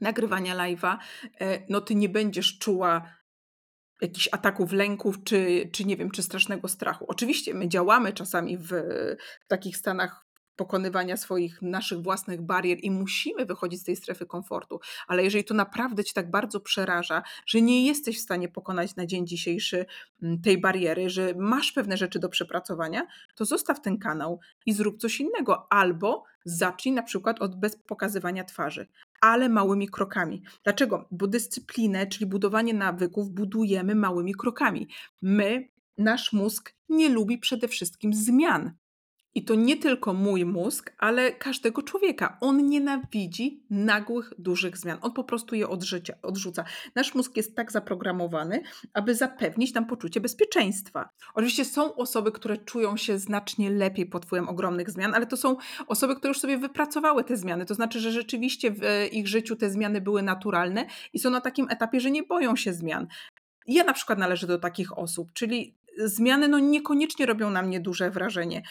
nagrywania 0.00 0.56
live'a, 0.56 0.96
e, 1.40 1.62
no 1.68 1.80
ty 1.80 1.94
nie 1.94 2.08
będziesz 2.08 2.58
czuła 2.58 3.16
jakichś 4.00 4.28
ataków, 4.32 4.72
lęków, 4.72 5.24
czy, 5.24 5.70
czy 5.72 5.84
nie 5.84 5.96
wiem, 5.96 6.10
czy 6.10 6.22
strasznego 6.22 6.68
strachu. 6.68 7.04
Oczywiście 7.08 7.54
my 7.54 7.68
działamy 7.68 8.12
czasami 8.12 8.58
w, 8.58 8.68
w 9.40 9.46
takich 9.48 9.76
stanach 9.76 10.25
pokonywania 10.56 11.16
swoich, 11.16 11.62
naszych 11.62 12.02
własnych 12.02 12.42
barier 12.42 12.78
i 12.82 12.90
musimy 12.90 13.46
wychodzić 13.46 13.80
z 13.80 13.84
tej 13.84 13.96
strefy 13.96 14.26
komfortu. 14.26 14.80
Ale 15.06 15.24
jeżeli 15.24 15.44
to 15.44 15.54
naprawdę 15.54 16.04
cię 16.04 16.12
tak 16.12 16.30
bardzo 16.30 16.60
przeraża, 16.60 17.22
że 17.46 17.60
nie 17.60 17.86
jesteś 17.86 18.18
w 18.18 18.22
stanie 18.22 18.48
pokonać 18.48 18.96
na 18.96 19.06
dzień 19.06 19.26
dzisiejszy 19.26 19.86
mm, 20.22 20.40
tej 20.40 20.60
bariery, 20.60 21.10
że 21.10 21.34
masz 21.38 21.72
pewne 21.72 21.96
rzeczy 21.96 22.18
do 22.18 22.28
przepracowania, 22.28 23.06
to 23.34 23.44
zostaw 23.44 23.80
ten 23.80 23.98
kanał 23.98 24.40
i 24.66 24.72
zrób 24.72 24.98
coś 24.98 25.20
innego. 25.20 25.72
Albo 25.72 26.24
zacznij 26.44 26.94
na 26.94 27.02
przykład 27.02 27.42
od 27.42 27.60
bez 27.60 27.76
pokazywania 27.76 28.44
twarzy, 28.44 28.86
ale 29.20 29.48
małymi 29.48 29.88
krokami. 29.88 30.42
Dlaczego? 30.64 31.08
Bo 31.10 31.26
dyscyplinę, 31.26 32.06
czyli 32.06 32.26
budowanie 32.26 32.74
nawyków, 32.74 33.30
budujemy 33.30 33.94
małymi 33.94 34.34
krokami. 34.34 34.88
My, 35.22 35.68
nasz 35.98 36.32
mózg 36.32 36.72
nie 36.88 37.08
lubi 37.08 37.38
przede 37.38 37.68
wszystkim 37.68 38.14
zmian. 38.14 38.72
I 39.36 39.44
to 39.44 39.54
nie 39.54 39.76
tylko 39.76 40.14
mój 40.14 40.44
mózg, 40.44 40.92
ale 40.98 41.32
każdego 41.32 41.82
człowieka. 41.82 42.36
On 42.40 42.66
nienawidzi 42.66 43.64
nagłych, 43.70 44.32
dużych 44.38 44.78
zmian. 44.78 44.98
On 45.02 45.12
po 45.12 45.24
prostu 45.24 45.54
je 45.54 45.68
odrzucia, 45.68 46.14
odrzuca. 46.22 46.64
Nasz 46.94 47.14
mózg 47.14 47.36
jest 47.36 47.56
tak 47.56 47.72
zaprogramowany, 47.72 48.62
aby 48.94 49.14
zapewnić 49.14 49.74
nam 49.74 49.86
poczucie 49.86 50.20
bezpieczeństwa. 50.20 51.08
Oczywiście 51.34 51.64
są 51.64 51.94
osoby, 51.94 52.32
które 52.32 52.56
czują 52.56 52.96
się 52.96 53.18
znacznie 53.18 53.70
lepiej 53.70 54.06
pod 54.06 54.26
wpływem 54.26 54.48
ogromnych 54.48 54.90
zmian, 54.90 55.14
ale 55.14 55.26
to 55.26 55.36
są 55.36 55.56
osoby, 55.86 56.16
które 56.16 56.28
już 56.28 56.40
sobie 56.40 56.58
wypracowały 56.58 57.24
te 57.24 57.36
zmiany. 57.36 57.66
To 57.66 57.74
znaczy, 57.74 58.00
że 58.00 58.12
rzeczywiście 58.12 58.70
w 58.70 58.80
ich 59.12 59.28
życiu 59.28 59.56
te 59.56 59.70
zmiany 59.70 60.00
były 60.00 60.22
naturalne 60.22 60.86
i 61.12 61.18
są 61.18 61.30
na 61.30 61.40
takim 61.40 61.66
etapie, 61.70 62.00
że 62.00 62.10
nie 62.10 62.22
boją 62.22 62.56
się 62.56 62.72
zmian. 62.72 63.06
Ja 63.66 63.84
na 63.84 63.92
przykład 63.92 64.18
należę 64.18 64.46
do 64.46 64.58
takich 64.58 64.98
osób, 64.98 65.32
czyli 65.32 65.76
zmiany 66.04 66.48
no 66.48 66.58
niekoniecznie 66.58 67.26
robią 67.26 67.50
na 67.50 67.62
mnie 67.62 67.80
duże 67.80 68.10
wrażenie. 68.10 68.62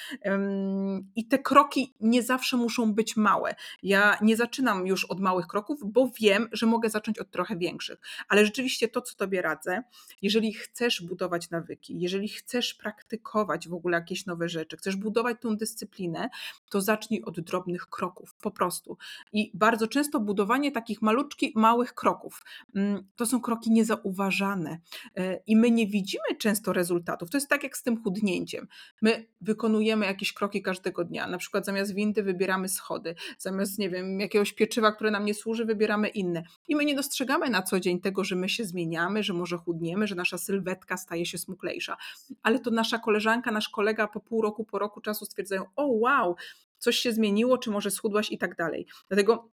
I 1.15 1.27
te 1.27 1.39
kroki 1.39 1.93
nie 2.01 2.23
zawsze 2.23 2.57
muszą 2.57 2.93
być 2.93 3.17
małe. 3.17 3.55
Ja 3.83 4.17
nie 4.21 4.37
zaczynam 4.37 4.87
już 4.87 5.05
od 5.05 5.19
małych 5.19 5.47
kroków, 5.47 5.79
bo 5.85 6.09
wiem, 6.21 6.49
że 6.51 6.65
mogę 6.65 6.89
zacząć 6.89 7.19
od 7.19 7.31
trochę 7.31 7.57
większych. 7.57 7.99
Ale 8.29 8.45
rzeczywiście 8.45 8.87
to, 8.87 9.01
co 9.01 9.15
Tobie 9.15 9.41
radzę, 9.41 9.83
jeżeli 10.21 10.53
chcesz 10.53 11.01
budować 11.01 11.49
nawyki, 11.49 11.99
jeżeli 11.99 12.29
chcesz 12.29 12.73
praktykować 12.73 13.67
w 13.67 13.73
ogóle 13.73 13.97
jakieś 13.97 14.25
nowe 14.25 14.49
rzeczy, 14.49 14.77
chcesz 14.77 14.95
budować 14.95 15.37
tą 15.41 15.57
dyscyplinę, 15.57 16.29
to 16.69 16.81
zacznij 16.81 17.23
od 17.23 17.39
drobnych 17.39 17.87
kroków, 17.87 18.35
po 18.41 18.51
prostu. 18.51 18.97
I 19.33 19.51
bardzo 19.53 19.87
często 19.87 20.19
budowanie 20.19 20.71
takich 20.71 21.01
maluczkich, 21.01 21.55
małych 21.55 21.93
kroków, 21.93 22.41
mm, 22.75 23.07
to 23.15 23.25
są 23.25 23.41
kroki 23.41 23.71
niezauważane. 23.71 24.79
E, 25.15 25.39
I 25.47 25.55
my 25.55 25.71
nie 25.71 25.87
widzimy 25.87 26.35
często 26.39 26.73
rezultatów, 26.73 27.14
To 27.17 27.37
jest 27.37 27.49
tak 27.49 27.63
jak 27.63 27.77
z 27.77 27.83
tym 27.83 28.03
chudnięciem. 28.03 28.67
My 29.01 29.27
wykonujemy 29.41 30.05
jakieś 30.05 30.33
kroki 30.33 30.61
każdego 30.61 31.03
dnia. 31.03 31.27
Na 31.27 31.37
przykład 31.37 31.65
zamiast 31.65 31.93
windy 31.93 32.23
wybieramy 32.23 32.69
schody, 32.69 33.15
zamiast, 33.37 33.79
nie 33.79 33.89
wiem, 33.89 34.19
jakiegoś 34.19 34.53
pieczywa, 34.53 34.91
które 34.91 35.11
nam 35.11 35.25
nie 35.25 35.33
służy, 35.33 35.65
wybieramy 35.65 36.07
inne. 36.07 36.43
I 36.67 36.75
my 36.75 36.85
nie 36.85 36.95
dostrzegamy 36.95 37.49
na 37.49 37.61
co 37.61 37.79
dzień 37.79 38.01
tego, 38.01 38.23
że 38.23 38.35
my 38.35 38.49
się 38.49 38.65
zmieniamy, 38.65 39.23
że 39.23 39.33
może 39.33 39.57
chudniemy, 39.57 40.07
że 40.07 40.15
nasza 40.15 40.37
sylwetka 40.37 40.97
staje 40.97 41.25
się 41.25 41.37
smuklejsza. 41.37 41.97
Ale 42.43 42.59
to 42.59 42.71
nasza 42.71 42.99
koleżanka, 42.99 43.51
nasz 43.51 43.69
kolega 43.69 44.07
po 44.07 44.19
pół 44.19 44.41
roku, 44.41 44.65
po 44.65 44.79
roku 44.79 45.01
czasu 45.01 45.25
stwierdzają: 45.25 45.65
O, 45.75 45.85
wow, 45.87 46.35
coś 46.77 46.97
się 46.97 47.11
zmieniło, 47.11 47.57
czy 47.57 47.71
może 47.71 47.91
schudłaś 47.91 48.31
i 48.31 48.37
tak 48.37 48.55
dalej. 48.55 48.85
Dlatego 49.07 49.49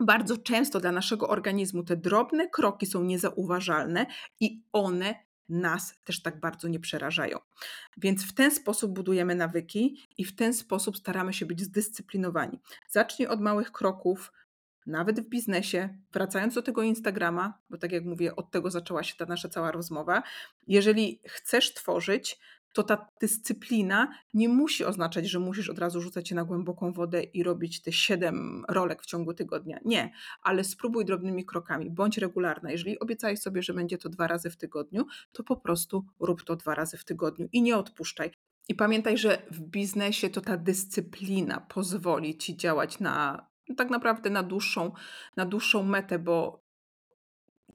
bardzo 0.00 0.38
często 0.38 0.80
dla 0.80 0.92
naszego 0.92 1.28
organizmu 1.28 1.82
te 1.82 1.96
drobne 1.96 2.48
kroki 2.48 2.86
są 2.86 3.04
niezauważalne 3.04 4.06
i 4.40 4.62
one 4.72 5.14
nas 5.48 5.94
też 6.04 6.22
tak 6.22 6.40
bardzo 6.40 6.68
nie 6.68 6.80
przerażają. 6.80 7.38
Więc 7.96 8.24
w 8.24 8.34
ten 8.34 8.50
sposób 8.50 8.92
budujemy 8.92 9.34
nawyki 9.34 9.98
i 10.18 10.24
w 10.24 10.36
ten 10.36 10.54
sposób 10.54 10.96
staramy 10.96 11.32
się 11.32 11.46
być 11.46 11.60
zdyscyplinowani. 11.60 12.60
Zacznij 12.88 13.28
od 13.28 13.40
małych 13.40 13.72
kroków, 13.72 14.32
nawet 14.86 15.20
w 15.20 15.28
biznesie, 15.28 15.98
wracając 16.12 16.54
do 16.54 16.62
tego 16.62 16.82
Instagrama, 16.82 17.58
bo 17.70 17.78
tak 17.78 17.92
jak 17.92 18.04
mówię, 18.04 18.36
od 18.36 18.50
tego 18.50 18.70
zaczęła 18.70 19.02
się 19.02 19.16
ta 19.16 19.26
nasza 19.26 19.48
cała 19.48 19.70
rozmowa. 19.72 20.22
Jeżeli 20.66 21.20
chcesz 21.26 21.74
tworzyć, 21.74 22.38
to 22.74 22.82
ta 22.82 23.08
dyscyplina 23.20 24.14
nie 24.34 24.48
musi 24.48 24.84
oznaczać, 24.84 25.26
że 25.26 25.38
musisz 25.38 25.70
od 25.70 25.78
razu 25.78 26.00
rzucać 26.00 26.28
się 26.28 26.34
na 26.34 26.44
głęboką 26.44 26.92
wodę 26.92 27.22
i 27.22 27.42
robić 27.42 27.82
te 27.82 27.92
siedem 27.92 28.64
rolek 28.68 29.02
w 29.02 29.06
ciągu 29.06 29.34
tygodnia. 29.34 29.78
Nie, 29.84 30.12
ale 30.42 30.64
spróbuj 30.64 31.04
drobnymi 31.04 31.44
krokami, 31.44 31.90
bądź 31.90 32.18
regularna. 32.18 32.70
Jeżeli 32.70 32.98
obiecałeś 32.98 33.40
sobie, 33.40 33.62
że 33.62 33.74
będzie 33.74 33.98
to 33.98 34.08
dwa 34.08 34.26
razy 34.26 34.50
w 34.50 34.56
tygodniu, 34.56 35.06
to 35.32 35.44
po 35.44 35.56
prostu 35.56 36.04
rób 36.20 36.44
to 36.44 36.56
dwa 36.56 36.74
razy 36.74 36.96
w 36.96 37.04
tygodniu 37.04 37.48
i 37.52 37.62
nie 37.62 37.76
odpuszczaj. 37.76 38.30
I 38.68 38.74
pamiętaj, 38.74 39.18
że 39.18 39.42
w 39.50 39.60
biznesie 39.60 40.30
to 40.30 40.40
ta 40.40 40.56
dyscyplina 40.56 41.60
pozwoli 41.60 42.38
ci 42.38 42.56
działać 42.56 43.00
na 43.00 43.46
tak 43.76 43.90
naprawdę 43.90 44.30
na 44.30 44.42
dłuższą, 44.42 44.92
na 45.36 45.46
dłuższą 45.46 45.82
metę, 45.82 46.18
bo 46.18 46.63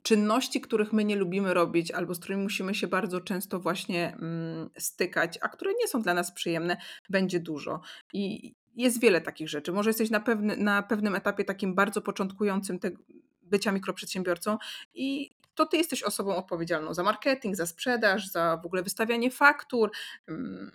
czynności, 0.10 0.62
których 0.62 0.94
my 0.94 1.06
nie 1.06 1.16
lubimy 1.16 1.54
robić, 1.54 1.92
albo 1.92 2.16
z 2.16 2.20
którymi 2.20 2.44
musimy 2.44 2.76
się 2.76 2.88
bardzo 2.88 3.22
często 3.22 3.60
właśnie 3.60 4.14
mm, 4.14 4.70
stykać, 4.78 5.40
a 5.42 5.50
które 5.50 5.72
nie 5.80 5.88
są 5.88 6.02
dla 6.02 6.14
nas 6.14 6.32
przyjemne, 6.32 6.78
będzie 7.10 7.40
dużo. 7.40 7.82
I 8.14 8.54
jest 8.76 9.02
wiele 9.02 9.22
takich 9.22 9.50
rzeczy. 9.50 9.72
Może 9.72 9.90
jesteś 9.90 10.10
na, 10.10 10.20
pewny, 10.20 10.58
na 10.58 10.84
pewnym 10.84 11.16
etapie 11.16 11.44
takim 11.44 11.76
bardzo 11.76 12.02
początkującym 12.02 12.80
te, 12.80 12.92
bycia 13.42 13.72
mikroprzedsiębiorcą 13.72 14.58
i 14.94 15.30
to 15.56 15.66
ty 15.66 15.78
jesteś 15.78 16.04
osobą 16.04 16.36
odpowiedzialną 16.36 16.94
za 16.94 17.04
marketing, 17.04 17.56
za 17.56 17.66
sprzedaż, 17.66 18.28
za 18.28 18.58
w 18.58 18.66
ogóle 18.66 18.84
wystawianie 18.84 19.32
faktur. 19.32 19.92
Mm, 20.28 20.72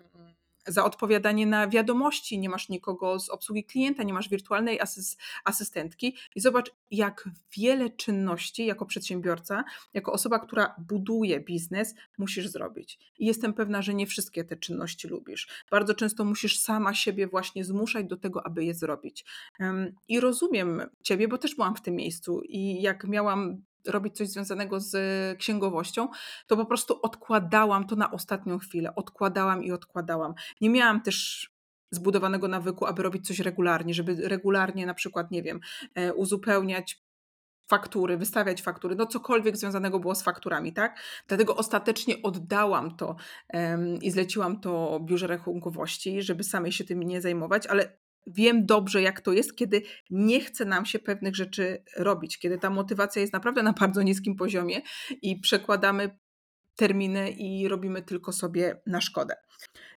za 0.67 0.85
odpowiadanie 0.85 1.47
na 1.47 1.69
wiadomości, 1.69 2.39
nie 2.39 2.49
masz 2.49 2.69
nikogo 2.69 3.21
z 3.21 3.29
obsługi 3.29 3.65
klienta, 3.65 4.03
nie 4.03 4.13
masz 4.13 4.29
wirtualnej 4.29 4.81
asys 4.81 5.17
asystentki 5.45 6.17
i 6.35 6.41
zobacz, 6.41 6.71
jak 6.91 7.29
wiele 7.57 7.91
czynności 7.91 8.67
jako 8.67 8.87
przedsiębiorca, 8.87 9.65
jako 9.95 10.13
osoba, 10.13 10.39
która 10.39 10.75
buduje 10.89 11.41
biznes, 11.41 11.95
musisz 12.19 12.49
zrobić. 12.49 12.99
I 13.19 13.27
jestem 13.27 13.55
pewna, 13.55 13.83
że 13.83 13.95
nie 13.95 14.07
wszystkie 14.07 14.45
te 14.45 14.57
czynności 14.57 15.09
lubisz. 15.09 15.49
Bardzo 15.71 15.95
często 15.95 16.25
musisz 16.25 16.59
sama 16.59 16.95
siebie 16.95 17.27
właśnie 17.27 17.65
zmuszać 17.65 18.07
do 18.07 18.17
tego, 18.17 18.47
aby 18.47 18.65
je 18.65 18.75
zrobić. 18.75 19.25
I 20.09 20.21
rozumiem 20.21 20.83
Ciebie, 21.03 21.29
bo 21.29 21.39
też 21.39 21.55
byłam 21.55 21.77
w 21.77 21.83
tym 21.83 21.95
miejscu 21.95 22.43
i 22.49 22.83
jak 22.83 23.05
miałam 23.05 23.63
robić 23.89 24.17
coś 24.17 24.29
związanego 24.29 24.81
z 24.81 24.97
księgowością, 25.39 26.09
to 26.47 26.57
po 26.57 26.67
prostu 26.67 26.99
odkładałam 27.03 27.87
to 27.87 27.97
na 27.97 28.11
ostatnią 28.11 28.59
chwilę. 28.59 28.95
Odkładałam 28.95 29.65
i 29.65 29.73
odkładałam. 29.73 30.35
Nie 30.61 30.71
miałam 30.71 31.01
też 31.03 31.51
zbudowanego 31.91 32.49
nawyku, 32.49 32.87
aby 32.87 33.03
robić 33.03 33.27
coś 33.27 33.41
regularnie, 33.41 33.95
żeby 33.95 34.29
regularnie 34.29 34.87
na 34.87 34.95
przykład, 34.95 35.31
nie 35.31 35.43
wiem, 35.43 35.61
e, 35.95 36.15
uzupełniać 36.15 37.05
faktury, 37.69 38.17
wystawiać 38.17 38.63
faktury, 38.63 38.95
no 38.95 39.07
cokolwiek 39.07 39.57
związanego 39.57 40.01
było 40.01 40.15
z 40.15 40.23
fakturami, 40.23 40.73
tak? 40.73 40.99
Dlatego 41.29 41.57
ostatecznie 41.57 42.15
oddałam 42.23 42.97
to 42.97 43.17
um, 43.53 43.97
i 44.03 44.11
zleciłam 44.11 44.61
to 44.61 45.01
biurze 45.01 45.27
rachunkowości, 45.27 46.23
żeby 46.23 46.45
samej 46.45 46.73
się 46.73 46.85
tym 46.85 47.03
nie 47.03 47.21
zajmować, 47.21 47.67
ale 47.67 47.99
wiem 48.27 48.67
dobrze, 48.67 49.03
jak 49.03 49.21
to 49.21 49.33
jest, 49.33 49.57
kiedy 49.57 49.83
nie 50.11 50.41
chce 50.41 50.65
nam 50.65 50.87
się 50.87 50.99
pewnych 50.99 51.37
rzeczy 51.37 51.85
robić, 51.97 52.39
kiedy 52.39 52.59
ta 52.59 52.71
motywacja 52.71 53.23
jest 53.23 53.33
naprawdę 53.33 53.63
na 53.63 53.73
bardzo 53.73 54.03
niskim 54.03 54.37
poziomie 54.37 54.83
i 55.23 55.41
przekładamy 55.41 56.19
terminy 56.77 57.31
i 57.31 57.69
robimy 57.69 58.03
tylko 58.03 58.33
sobie 58.33 58.81
na 58.87 59.01
szkodę. 59.01 59.35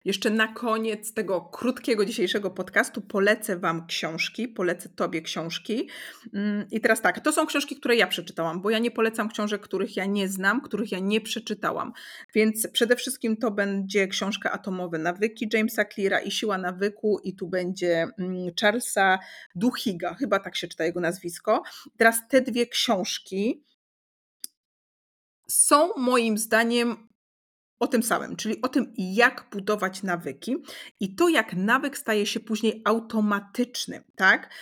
Jeszcze 0.06 0.30
na 0.30 0.48
koniec 0.48 1.12
tego 1.12 1.40
krótkiego 1.40 2.04
dzisiejszego 2.04 2.50
podcastu 2.50 3.00
polecę 3.00 3.56
Wam 3.56 3.86
książki, 3.86 4.48
polecę 4.48 4.88
Tobie 4.88 5.22
książki. 5.22 5.88
Mm, 6.34 6.66
I 6.70 6.80
teraz 6.80 7.02
tak, 7.02 7.20
to 7.20 7.32
są 7.32 7.46
książki, 7.46 7.76
które 7.76 7.96
ja 7.96 8.06
przeczytałam, 8.06 8.62
bo 8.62 8.70
ja 8.70 8.78
nie 8.78 8.90
polecam 8.90 9.28
książek, 9.28 9.62
których 9.62 9.96
ja 9.96 10.04
nie 10.04 10.28
znam, 10.28 10.60
których 10.60 10.92
ja 10.92 10.98
nie 10.98 11.20
przeczytałam. 11.20 11.92
Więc 12.34 12.68
przede 12.72 12.96
wszystkim 12.96 13.36
to 13.36 13.50
będzie 13.50 14.08
książka 14.08 14.52
Atomowe 14.52 14.98
Nawyki 14.98 15.48
Jamesa 15.52 15.84
Cleara 15.84 16.20
i 16.20 16.30
Siła 16.30 16.58
Nawyku 16.58 17.18
i 17.24 17.36
tu 17.36 17.48
będzie 17.48 18.06
mm, 18.18 18.50
Charlesa 18.60 19.18
Duhiga, 19.54 20.14
chyba 20.14 20.38
tak 20.38 20.56
się 20.56 20.68
czyta 20.68 20.84
jego 20.84 21.00
nazwisko. 21.00 21.62
Teraz 21.96 22.28
te 22.28 22.40
dwie 22.40 22.66
książki 22.66 23.62
są 25.48 25.90
moim 25.96 26.38
zdaniem 26.38 27.08
o 27.78 27.86
tym 27.86 28.02
samym, 28.02 28.36
czyli 28.36 28.62
o 28.62 28.68
tym, 28.68 28.92
jak 28.96 29.48
budować 29.52 30.02
nawyki 30.02 30.56
i 31.00 31.14
to, 31.14 31.28
jak 31.28 31.54
nawyk 31.54 31.98
staje 31.98 32.26
się 32.26 32.40
później 32.40 32.82
automatycznym, 32.84 34.02
tak? 34.16 34.54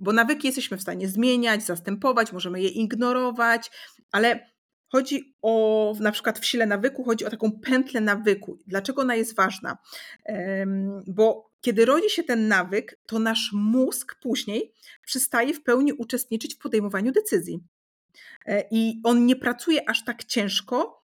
Bo 0.00 0.12
nawyki 0.12 0.46
jesteśmy 0.46 0.76
w 0.76 0.82
stanie 0.82 1.08
zmieniać, 1.08 1.62
zastępować, 1.62 2.32
możemy 2.32 2.62
je 2.62 2.68
ignorować, 2.68 3.70
ale 4.12 4.54
chodzi 4.88 5.34
o, 5.42 5.94
na 6.00 6.12
przykład 6.12 6.38
w 6.38 6.46
sile 6.46 6.66
nawyku, 6.66 7.04
chodzi 7.04 7.24
o 7.24 7.30
taką 7.30 7.52
pętlę 7.52 8.00
nawyku. 8.00 8.58
Dlaczego 8.66 9.02
ona 9.02 9.14
jest 9.14 9.36
ważna? 9.36 9.78
Bo 11.06 11.50
kiedy 11.60 11.84
rodzi 11.84 12.10
się 12.10 12.22
ten 12.22 12.48
nawyk, 12.48 13.00
to 13.06 13.18
nasz 13.18 13.50
mózg 13.52 14.14
później 14.22 14.72
przestaje 15.06 15.54
w 15.54 15.62
pełni 15.62 15.92
uczestniczyć 15.92 16.54
w 16.54 16.58
podejmowaniu 16.58 17.12
decyzji. 17.12 17.60
E, 18.46 18.64
i 18.70 19.00
on 19.04 19.26
nie 19.26 19.36
pracuje 19.36 19.88
aż 19.88 20.04
tak 20.04 20.24
ciężko, 20.24 21.04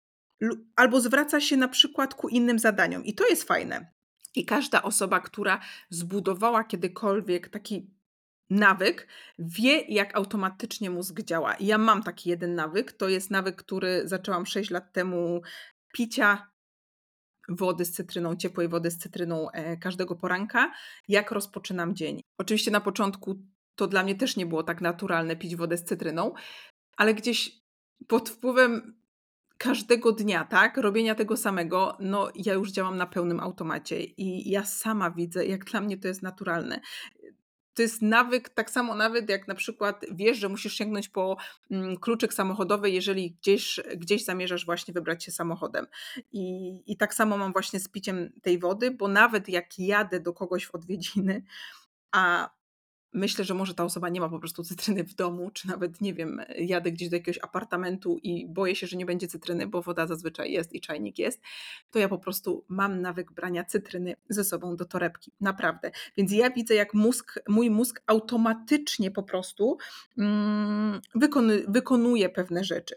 albo 0.76 1.02
zwraca 1.02 1.42
się 1.42 1.58
na 1.58 1.68
przykład 1.68 2.14
ku 2.14 2.30
innym 2.30 2.60
zadaniom. 2.60 3.06
I 3.06 3.14
to 3.14 3.28
jest 3.28 3.44
fajne. 3.44 3.92
I 4.36 4.46
każda 4.46 4.82
osoba, 4.82 5.20
która 5.20 5.60
zbudowała 5.90 6.64
kiedykolwiek 6.64 7.50
taki 7.50 7.98
nawyk, 8.50 9.08
wie, 9.40 9.82
jak 9.82 10.16
automatycznie 10.16 10.90
mózg 10.90 11.22
działa. 11.22 11.54
I 11.54 11.66
ja 11.66 11.78
mam 11.78 12.04
taki 12.04 12.30
jeden 12.30 12.56
nawyk. 12.56 12.92
To 12.92 13.10
jest 13.10 13.32
nawyk, 13.32 13.56
który 13.56 14.08
zaczęłam 14.08 14.46
6 14.46 14.70
lat 14.70 14.94
temu 14.94 15.42
picia 15.94 16.52
wody 17.50 17.86
z 17.86 17.92
cytryną, 17.92 18.36
ciepłej 18.36 18.68
wody 18.68 18.92
z 18.92 18.98
cytryną 18.98 19.52
e, 19.52 19.78
każdego 19.78 20.16
poranka, 20.16 20.72
jak 21.08 21.32
rozpoczynam 21.32 21.96
dzień. 21.96 22.22
Oczywiście 22.38 22.72
na 22.72 22.82
początku 22.82 23.36
to 23.76 23.88
dla 23.88 24.04
mnie 24.04 24.16
też 24.16 24.36
nie 24.36 24.46
było 24.46 24.64
tak 24.64 24.82
naturalne 24.82 25.36
pić 25.36 25.56
wodę 25.56 25.78
z 25.78 25.84
cytryną, 25.84 26.34
ale 26.98 27.14
gdzieś 27.14 27.62
pod 28.08 28.30
wpływem 28.30 28.98
każdego 29.58 30.12
dnia, 30.12 30.46
tak, 30.46 30.78
robienia 30.78 31.16
tego 31.16 31.38
samego, 31.38 31.98
no 32.00 32.32
ja 32.36 32.54
już 32.54 32.72
działam 32.72 32.98
na 32.98 33.06
pełnym 33.06 33.40
automacie 33.40 34.04
i 34.04 34.50
ja 34.50 34.66
sama 34.66 35.12
widzę, 35.12 35.46
jak 35.46 35.66
dla 35.66 35.82
mnie 35.82 35.98
to 35.98 36.08
jest 36.08 36.22
naturalne 36.22 36.80
to 37.78 37.82
jest 37.82 38.02
nawyk, 38.02 38.50
tak 38.50 38.72
samo 38.72 38.96
nawet 38.96 39.30
jak 39.30 39.48
na 39.48 39.56
przykład 39.56 40.06
wiesz, 40.12 40.38
że 40.38 40.50
musisz 40.50 40.74
sięgnąć 40.74 41.10
po 41.10 41.38
mm, 41.72 41.98
kluczyk 41.98 42.34
samochodowy, 42.34 42.90
jeżeli 42.90 43.32
gdzieś, 43.32 43.80
gdzieś 43.98 44.26
zamierzasz 44.26 44.66
właśnie 44.66 44.94
wybrać 44.94 45.24
się 45.24 45.32
samochodem. 45.32 45.88
I, 46.32 46.84
I 46.92 46.98
tak 46.98 47.14
samo 47.14 47.38
mam 47.38 47.54
właśnie 47.54 47.80
z 47.80 47.88
piciem 47.88 48.32
tej 48.42 48.60
wody, 48.60 48.92
bo 48.92 49.08
nawet 49.08 49.50
jak 49.50 49.80
jadę 49.80 50.20
do 50.20 50.34
kogoś 50.34 50.66
w 50.66 50.76
odwiedziny, 50.76 51.44
a 52.12 52.50
myślę, 53.14 53.46
że 53.46 53.54
może 53.54 53.74
ta 53.74 53.84
osoba 53.84 54.10
nie 54.10 54.20
ma 54.22 54.30
po 54.30 54.40
prostu 54.40 54.64
cytryny 54.64 55.04
w 55.04 55.14
domu, 55.14 55.52
czy 55.52 55.68
nawet, 55.68 56.02
nie 56.02 56.14
wiem, 56.14 56.42
jadę 56.58 56.92
gdzieś 56.92 57.10
do 57.10 57.16
jakiegoś 57.16 57.40
apartamentu 57.44 58.18
i 58.24 58.48
boję 58.48 58.76
się, 58.76 58.88
że 58.88 58.98
nie 58.98 59.06
będzie 59.06 59.28
cytryny, 59.28 59.68
bo 59.68 59.82
woda 59.82 60.08
zazwyczaj 60.08 60.52
jest 60.52 60.74
i 60.74 60.82
czajnik 60.82 61.20
jest, 61.20 61.42
to 61.92 62.00
ja 62.00 62.10
po 62.10 62.18
prostu 62.18 62.66
mam 62.68 63.02
nawyk 63.02 63.32
brania 63.32 63.64
cytryny 63.64 64.16
ze 64.30 64.44
sobą 64.44 64.76
do 64.76 64.86
torebki. 64.86 65.32
Naprawdę. 65.42 65.92
Więc 66.18 66.32
ja 66.32 66.50
widzę, 66.50 66.76
jak 66.76 66.94
mózg, 66.94 67.40
mój 67.48 67.70
mózg 67.70 68.02
automatycznie 68.08 69.12
po 69.12 69.24
prostu 69.24 69.78
mm, 70.18 71.02
wykony, 71.16 71.64
wykonuje 71.68 72.30
pewne 72.30 72.64
rzeczy. 72.64 72.96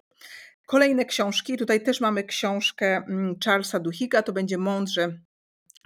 Kolejne 0.67 1.05
książki. 1.05 1.57
Tutaj 1.57 1.83
też 1.83 2.01
mamy 2.01 2.25
książkę 2.25 2.97
mm, 2.97 3.37
Charlesa 3.45 3.81
Duhiga, 3.81 4.23
to 4.23 4.33
będzie 4.33 4.59
mądrze, 4.59 5.19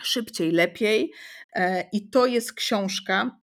szybciej, 0.02 0.50
lepiej. 0.52 1.12
E, 1.52 1.88
I 1.92 2.08
to 2.08 2.26
jest 2.26 2.52
książka, 2.52 3.38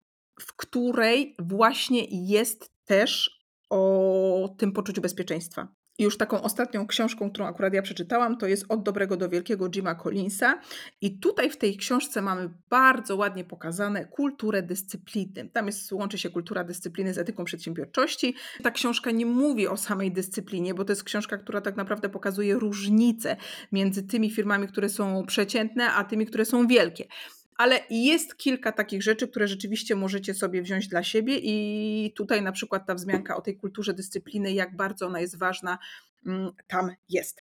w 0.40 0.57
której 0.57 1.35
właśnie 1.38 2.05
jest 2.11 2.70
też 2.85 3.40
o 3.70 4.55
tym 4.59 4.72
poczuciu 4.72 5.01
bezpieczeństwa. 5.01 5.68
Już 5.99 6.16
taką 6.18 6.42
ostatnią 6.42 6.87
książką, 6.87 7.31
którą 7.31 7.46
akurat 7.46 7.75
ja 7.75 7.83
przeczytałam, 7.83 8.37
to 8.37 8.46
jest 8.46 8.64
Od 8.68 8.83
dobrego 8.83 9.16
do 9.16 9.29
wielkiego 9.29 9.70
Jima 9.70 9.94
Collinsa. 9.94 10.61
I 11.01 11.18
tutaj 11.18 11.51
w 11.51 11.57
tej 11.57 11.77
książce 11.77 12.22
mamy 12.22 12.51
bardzo 12.70 13.16
ładnie 13.16 13.44
pokazane 13.44 14.05
kulturę 14.05 14.62
dyscypliny. 14.62 15.51
Tam 15.53 15.66
jest, 15.66 15.92
łączy 15.92 16.18
się 16.18 16.31
kultura 16.31 16.64
dyscypliny 16.64 17.14
z 17.14 17.18
etyką 17.18 17.44
przedsiębiorczości. 17.44 18.35
Ta 18.62 18.70
książka 18.70 19.11
nie 19.11 19.27
mówi 19.27 19.68
o 19.68 19.77
samej 19.77 20.12
dyscyplinie, 20.12 20.75
bo 20.75 20.85
to 20.85 20.92
jest 20.92 21.05
książka, 21.05 21.38
która 21.38 21.61
tak 21.61 21.77
naprawdę 21.77 22.09
pokazuje 22.09 22.55
różnice 22.55 23.37
między 23.72 24.03
tymi 24.03 24.31
firmami, 24.31 24.68
które 24.68 24.88
są 24.88 25.27
przeciętne, 25.27 25.92
a 25.92 26.05
tymi, 26.05 26.27
które 26.27 26.44
są 26.44 26.66
wielkie 26.66 27.07
ale 27.58 27.80
jest 27.90 28.36
kilka 28.36 28.72
takich 28.72 29.02
rzeczy, 29.02 29.28
które 29.28 29.48
rzeczywiście 29.48 29.96
możecie 29.96 30.34
sobie 30.34 30.62
wziąć 30.62 30.88
dla 30.88 31.02
siebie 31.02 31.38
i 31.42 32.12
tutaj 32.16 32.42
na 32.42 32.52
przykład 32.52 32.86
ta 32.86 32.94
wzmianka 32.94 33.36
o 33.36 33.40
tej 33.40 33.56
kulturze 33.56 33.94
dyscypliny, 33.94 34.52
jak 34.52 34.76
bardzo 34.76 35.06
ona 35.06 35.20
jest 35.20 35.38
ważna, 35.38 35.78
mm, 36.26 36.52
tam 36.66 36.90
jest. 37.08 37.42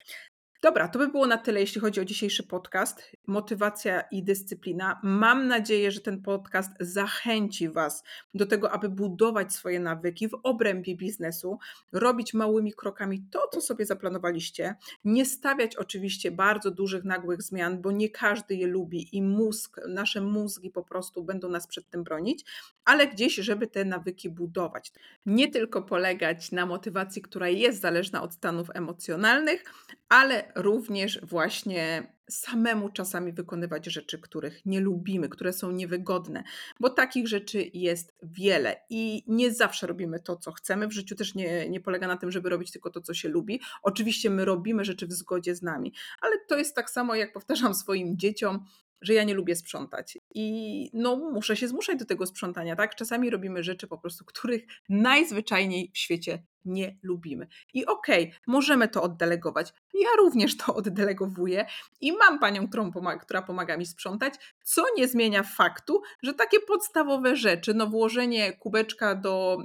Dobra, 0.64 0.88
to 0.88 0.98
by 0.98 1.08
było 1.08 1.26
na 1.26 1.38
tyle, 1.38 1.60
jeśli 1.60 1.80
chodzi 1.80 2.00
o 2.00 2.04
dzisiejszy 2.04 2.42
podcast. 2.42 3.10
Motywacja 3.26 4.00
i 4.00 4.22
dyscyplina. 4.22 5.00
Mam 5.02 5.48
nadzieję, 5.48 5.90
że 5.90 6.00
ten 6.00 6.22
podcast 6.22 6.70
zachęci 6.80 7.68
Was 7.68 8.04
do 8.34 8.46
tego, 8.46 8.72
aby 8.72 8.88
budować 8.88 9.52
swoje 9.52 9.80
nawyki 9.80 10.28
w 10.28 10.38
obrębie 10.42 10.96
biznesu, 10.96 11.58
robić 11.92 12.34
małymi 12.34 12.72
krokami 12.72 13.24
to, 13.30 13.48
co 13.52 13.60
sobie 13.60 13.86
zaplanowaliście. 13.86 14.74
Nie 15.04 15.26
stawiać 15.26 15.76
oczywiście 15.76 16.30
bardzo 16.30 16.70
dużych, 16.70 17.04
nagłych 17.04 17.42
zmian, 17.42 17.82
bo 17.82 17.92
nie 17.92 18.10
każdy 18.10 18.54
je 18.54 18.66
lubi 18.66 19.16
i 19.16 19.22
mózg, 19.22 19.80
nasze 19.88 20.20
mózgi 20.20 20.70
po 20.70 20.82
prostu 20.82 21.24
będą 21.24 21.48
nas 21.48 21.66
przed 21.66 21.90
tym 21.90 22.04
bronić, 22.04 22.44
ale 22.84 23.06
gdzieś, 23.06 23.34
żeby 23.34 23.66
te 23.66 23.84
nawyki 23.84 24.30
budować. 24.30 24.92
Nie 25.26 25.48
tylko 25.48 25.82
polegać 25.82 26.52
na 26.52 26.66
motywacji, 26.66 27.22
która 27.22 27.48
jest 27.48 27.80
zależna 27.80 28.22
od 28.22 28.34
stanów 28.34 28.68
emocjonalnych, 28.74 29.64
ale 30.08 30.53
również 30.56 31.20
właśnie 31.22 32.14
samemu 32.30 32.88
czasami 32.88 33.32
wykonywać 33.32 33.86
rzeczy, 33.86 34.18
których 34.18 34.66
nie 34.66 34.80
lubimy, 34.80 35.28
które 35.28 35.52
są 35.52 35.70
niewygodne, 35.70 36.44
bo 36.80 36.90
takich 36.90 37.28
rzeczy 37.28 37.70
jest 37.74 38.16
wiele 38.22 38.76
i 38.90 39.24
nie 39.26 39.52
zawsze 39.52 39.86
robimy 39.86 40.20
to, 40.20 40.36
co 40.36 40.52
chcemy. 40.52 40.88
W 40.88 40.92
życiu 40.92 41.14
też 41.16 41.34
nie, 41.34 41.68
nie 41.68 41.80
polega 41.80 42.06
na 42.06 42.16
tym, 42.16 42.30
żeby 42.30 42.48
robić 42.48 42.72
tylko 42.72 42.90
to, 42.90 43.00
co 43.00 43.14
się 43.14 43.28
lubi. 43.28 43.60
Oczywiście 43.82 44.30
my 44.30 44.44
robimy 44.44 44.84
rzeczy 44.84 45.06
w 45.06 45.12
zgodzie 45.12 45.54
z 45.54 45.62
nami, 45.62 45.92
ale 46.20 46.36
to 46.48 46.58
jest 46.58 46.74
tak 46.74 46.90
samo, 46.90 47.14
jak 47.14 47.32
powtarzam 47.32 47.74
swoim 47.74 48.18
dzieciom, 48.18 48.64
że 49.04 49.14
ja 49.14 49.24
nie 49.24 49.34
lubię 49.34 49.56
sprzątać. 49.56 50.18
I 50.34 50.90
no, 50.92 51.16
muszę 51.16 51.56
się 51.56 51.68
zmuszać 51.68 51.98
do 51.98 52.04
tego 52.04 52.26
sprzątania, 52.26 52.76
tak? 52.76 52.94
Czasami 52.94 53.30
robimy 53.30 53.62
rzeczy 53.62 53.86
po 53.86 53.98
prostu, 53.98 54.24
których 54.24 54.62
najzwyczajniej 54.88 55.90
w 55.94 55.98
świecie 55.98 56.42
nie 56.64 56.96
lubimy. 57.02 57.46
I 57.74 57.86
okej, 57.86 58.24
okay, 58.24 58.40
możemy 58.46 58.88
to 58.88 59.02
oddelegować. 59.02 59.74
Ja 59.94 60.08
również 60.18 60.56
to 60.56 60.74
oddelegowuję 60.80 61.66
i 62.00 62.12
mam 62.12 62.38
panią, 62.38 62.68
pomaga, 62.68 63.18
która 63.18 63.42
pomaga 63.42 63.76
mi 63.76 63.86
sprzątać, 63.86 64.34
co 64.62 64.82
nie 64.96 65.08
zmienia 65.08 65.42
faktu, 65.42 66.02
że 66.22 66.34
takie 66.34 66.60
podstawowe 66.60 67.36
rzeczy, 67.36 67.74
no 67.74 67.86
włożenie 67.86 68.52
kubeczka 68.52 69.14
do 69.14 69.58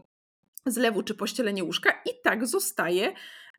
zlewu 0.65 1.03
czy 1.03 1.13
pościelenie 1.13 1.63
łóżka 1.63 2.01
i 2.05 2.09
tak 2.23 2.47
zostaje 2.47 3.13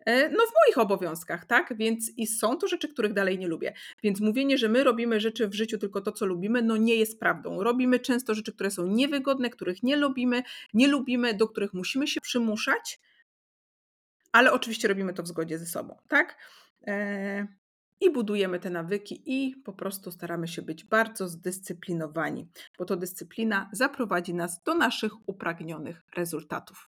no 0.07 0.47
w 0.47 0.53
moich 0.67 0.79
obowiązkach, 0.79 1.45
tak? 1.45 1.77
Więc 1.77 2.11
i 2.17 2.27
są 2.27 2.57
to 2.57 2.69
rzeczy, 2.69 2.89
których 2.89 3.13
dalej 3.13 3.39
nie 3.39 3.49
lubię. 3.49 3.73
Więc 4.03 4.21
mówienie, 4.21 4.59
że 4.59 4.69
my 4.69 4.85
robimy 4.85 5.21
rzeczy 5.21 5.49
w 5.49 5.55
życiu 5.55 5.79
tylko 5.79 6.01
to, 6.01 6.13
co 6.13 6.27
lubimy, 6.27 6.63
no 6.63 6.77
nie 6.77 6.95
jest 6.95 7.21
prawdą. 7.21 7.63
Robimy 7.63 7.99
często 7.99 8.35
rzeczy, 8.35 8.53
które 8.53 8.71
są 8.71 8.87
niewygodne, 8.87 9.51
których 9.51 9.83
nie 9.83 9.97
lubimy, 9.97 10.43
nie 10.75 10.89
lubimy, 10.89 11.35
do 11.35 11.49
których 11.49 11.75
musimy 11.75 12.07
się 12.07 12.21
przymuszać, 12.21 13.01
ale 14.33 14.53
oczywiście 14.53 14.89
robimy 14.89 15.15
to 15.15 15.23
w 15.23 15.29
zgodzie 15.29 15.59
ze 15.59 15.67
sobą, 15.67 15.99
tak? 16.09 16.37
E, 16.87 17.47
I 18.01 18.11
budujemy 18.11 18.61
te 18.61 18.71
nawyki 18.71 19.23
i 19.27 19.57
po 19.57 19.73
prostu 19.73 20.11
staramy 20.11 20.49
się 20.49 20.63
być 20.63 20.85
bardzo 20.85 21.29
zdyscyplinowani, 21.29 22.49
bo 22.79 22.85
to 22.85 22.97
dyscyplina 22.97 23.71
zaprowadzi 23.73 24.35
nas 24.35 24.63
do 24.63 24.75
naszych 24.75 25.29
upragnionych 25.29 26.03
rezultatów. 26.17 26.91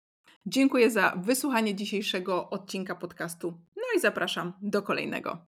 Dziękuję 0.48 0.90
za 0.90 1.16
wysłuchanie 1.16 1.74
dzisiejszego 1.74 2.50
odcinka 2.50 2.94
podcastu. 2.94 3.54
No 3.76 3.82
i 3.96 4.00
zapraszam 4.00 4.52
do 4.62 4.82
kolejnego. 4.82 5.46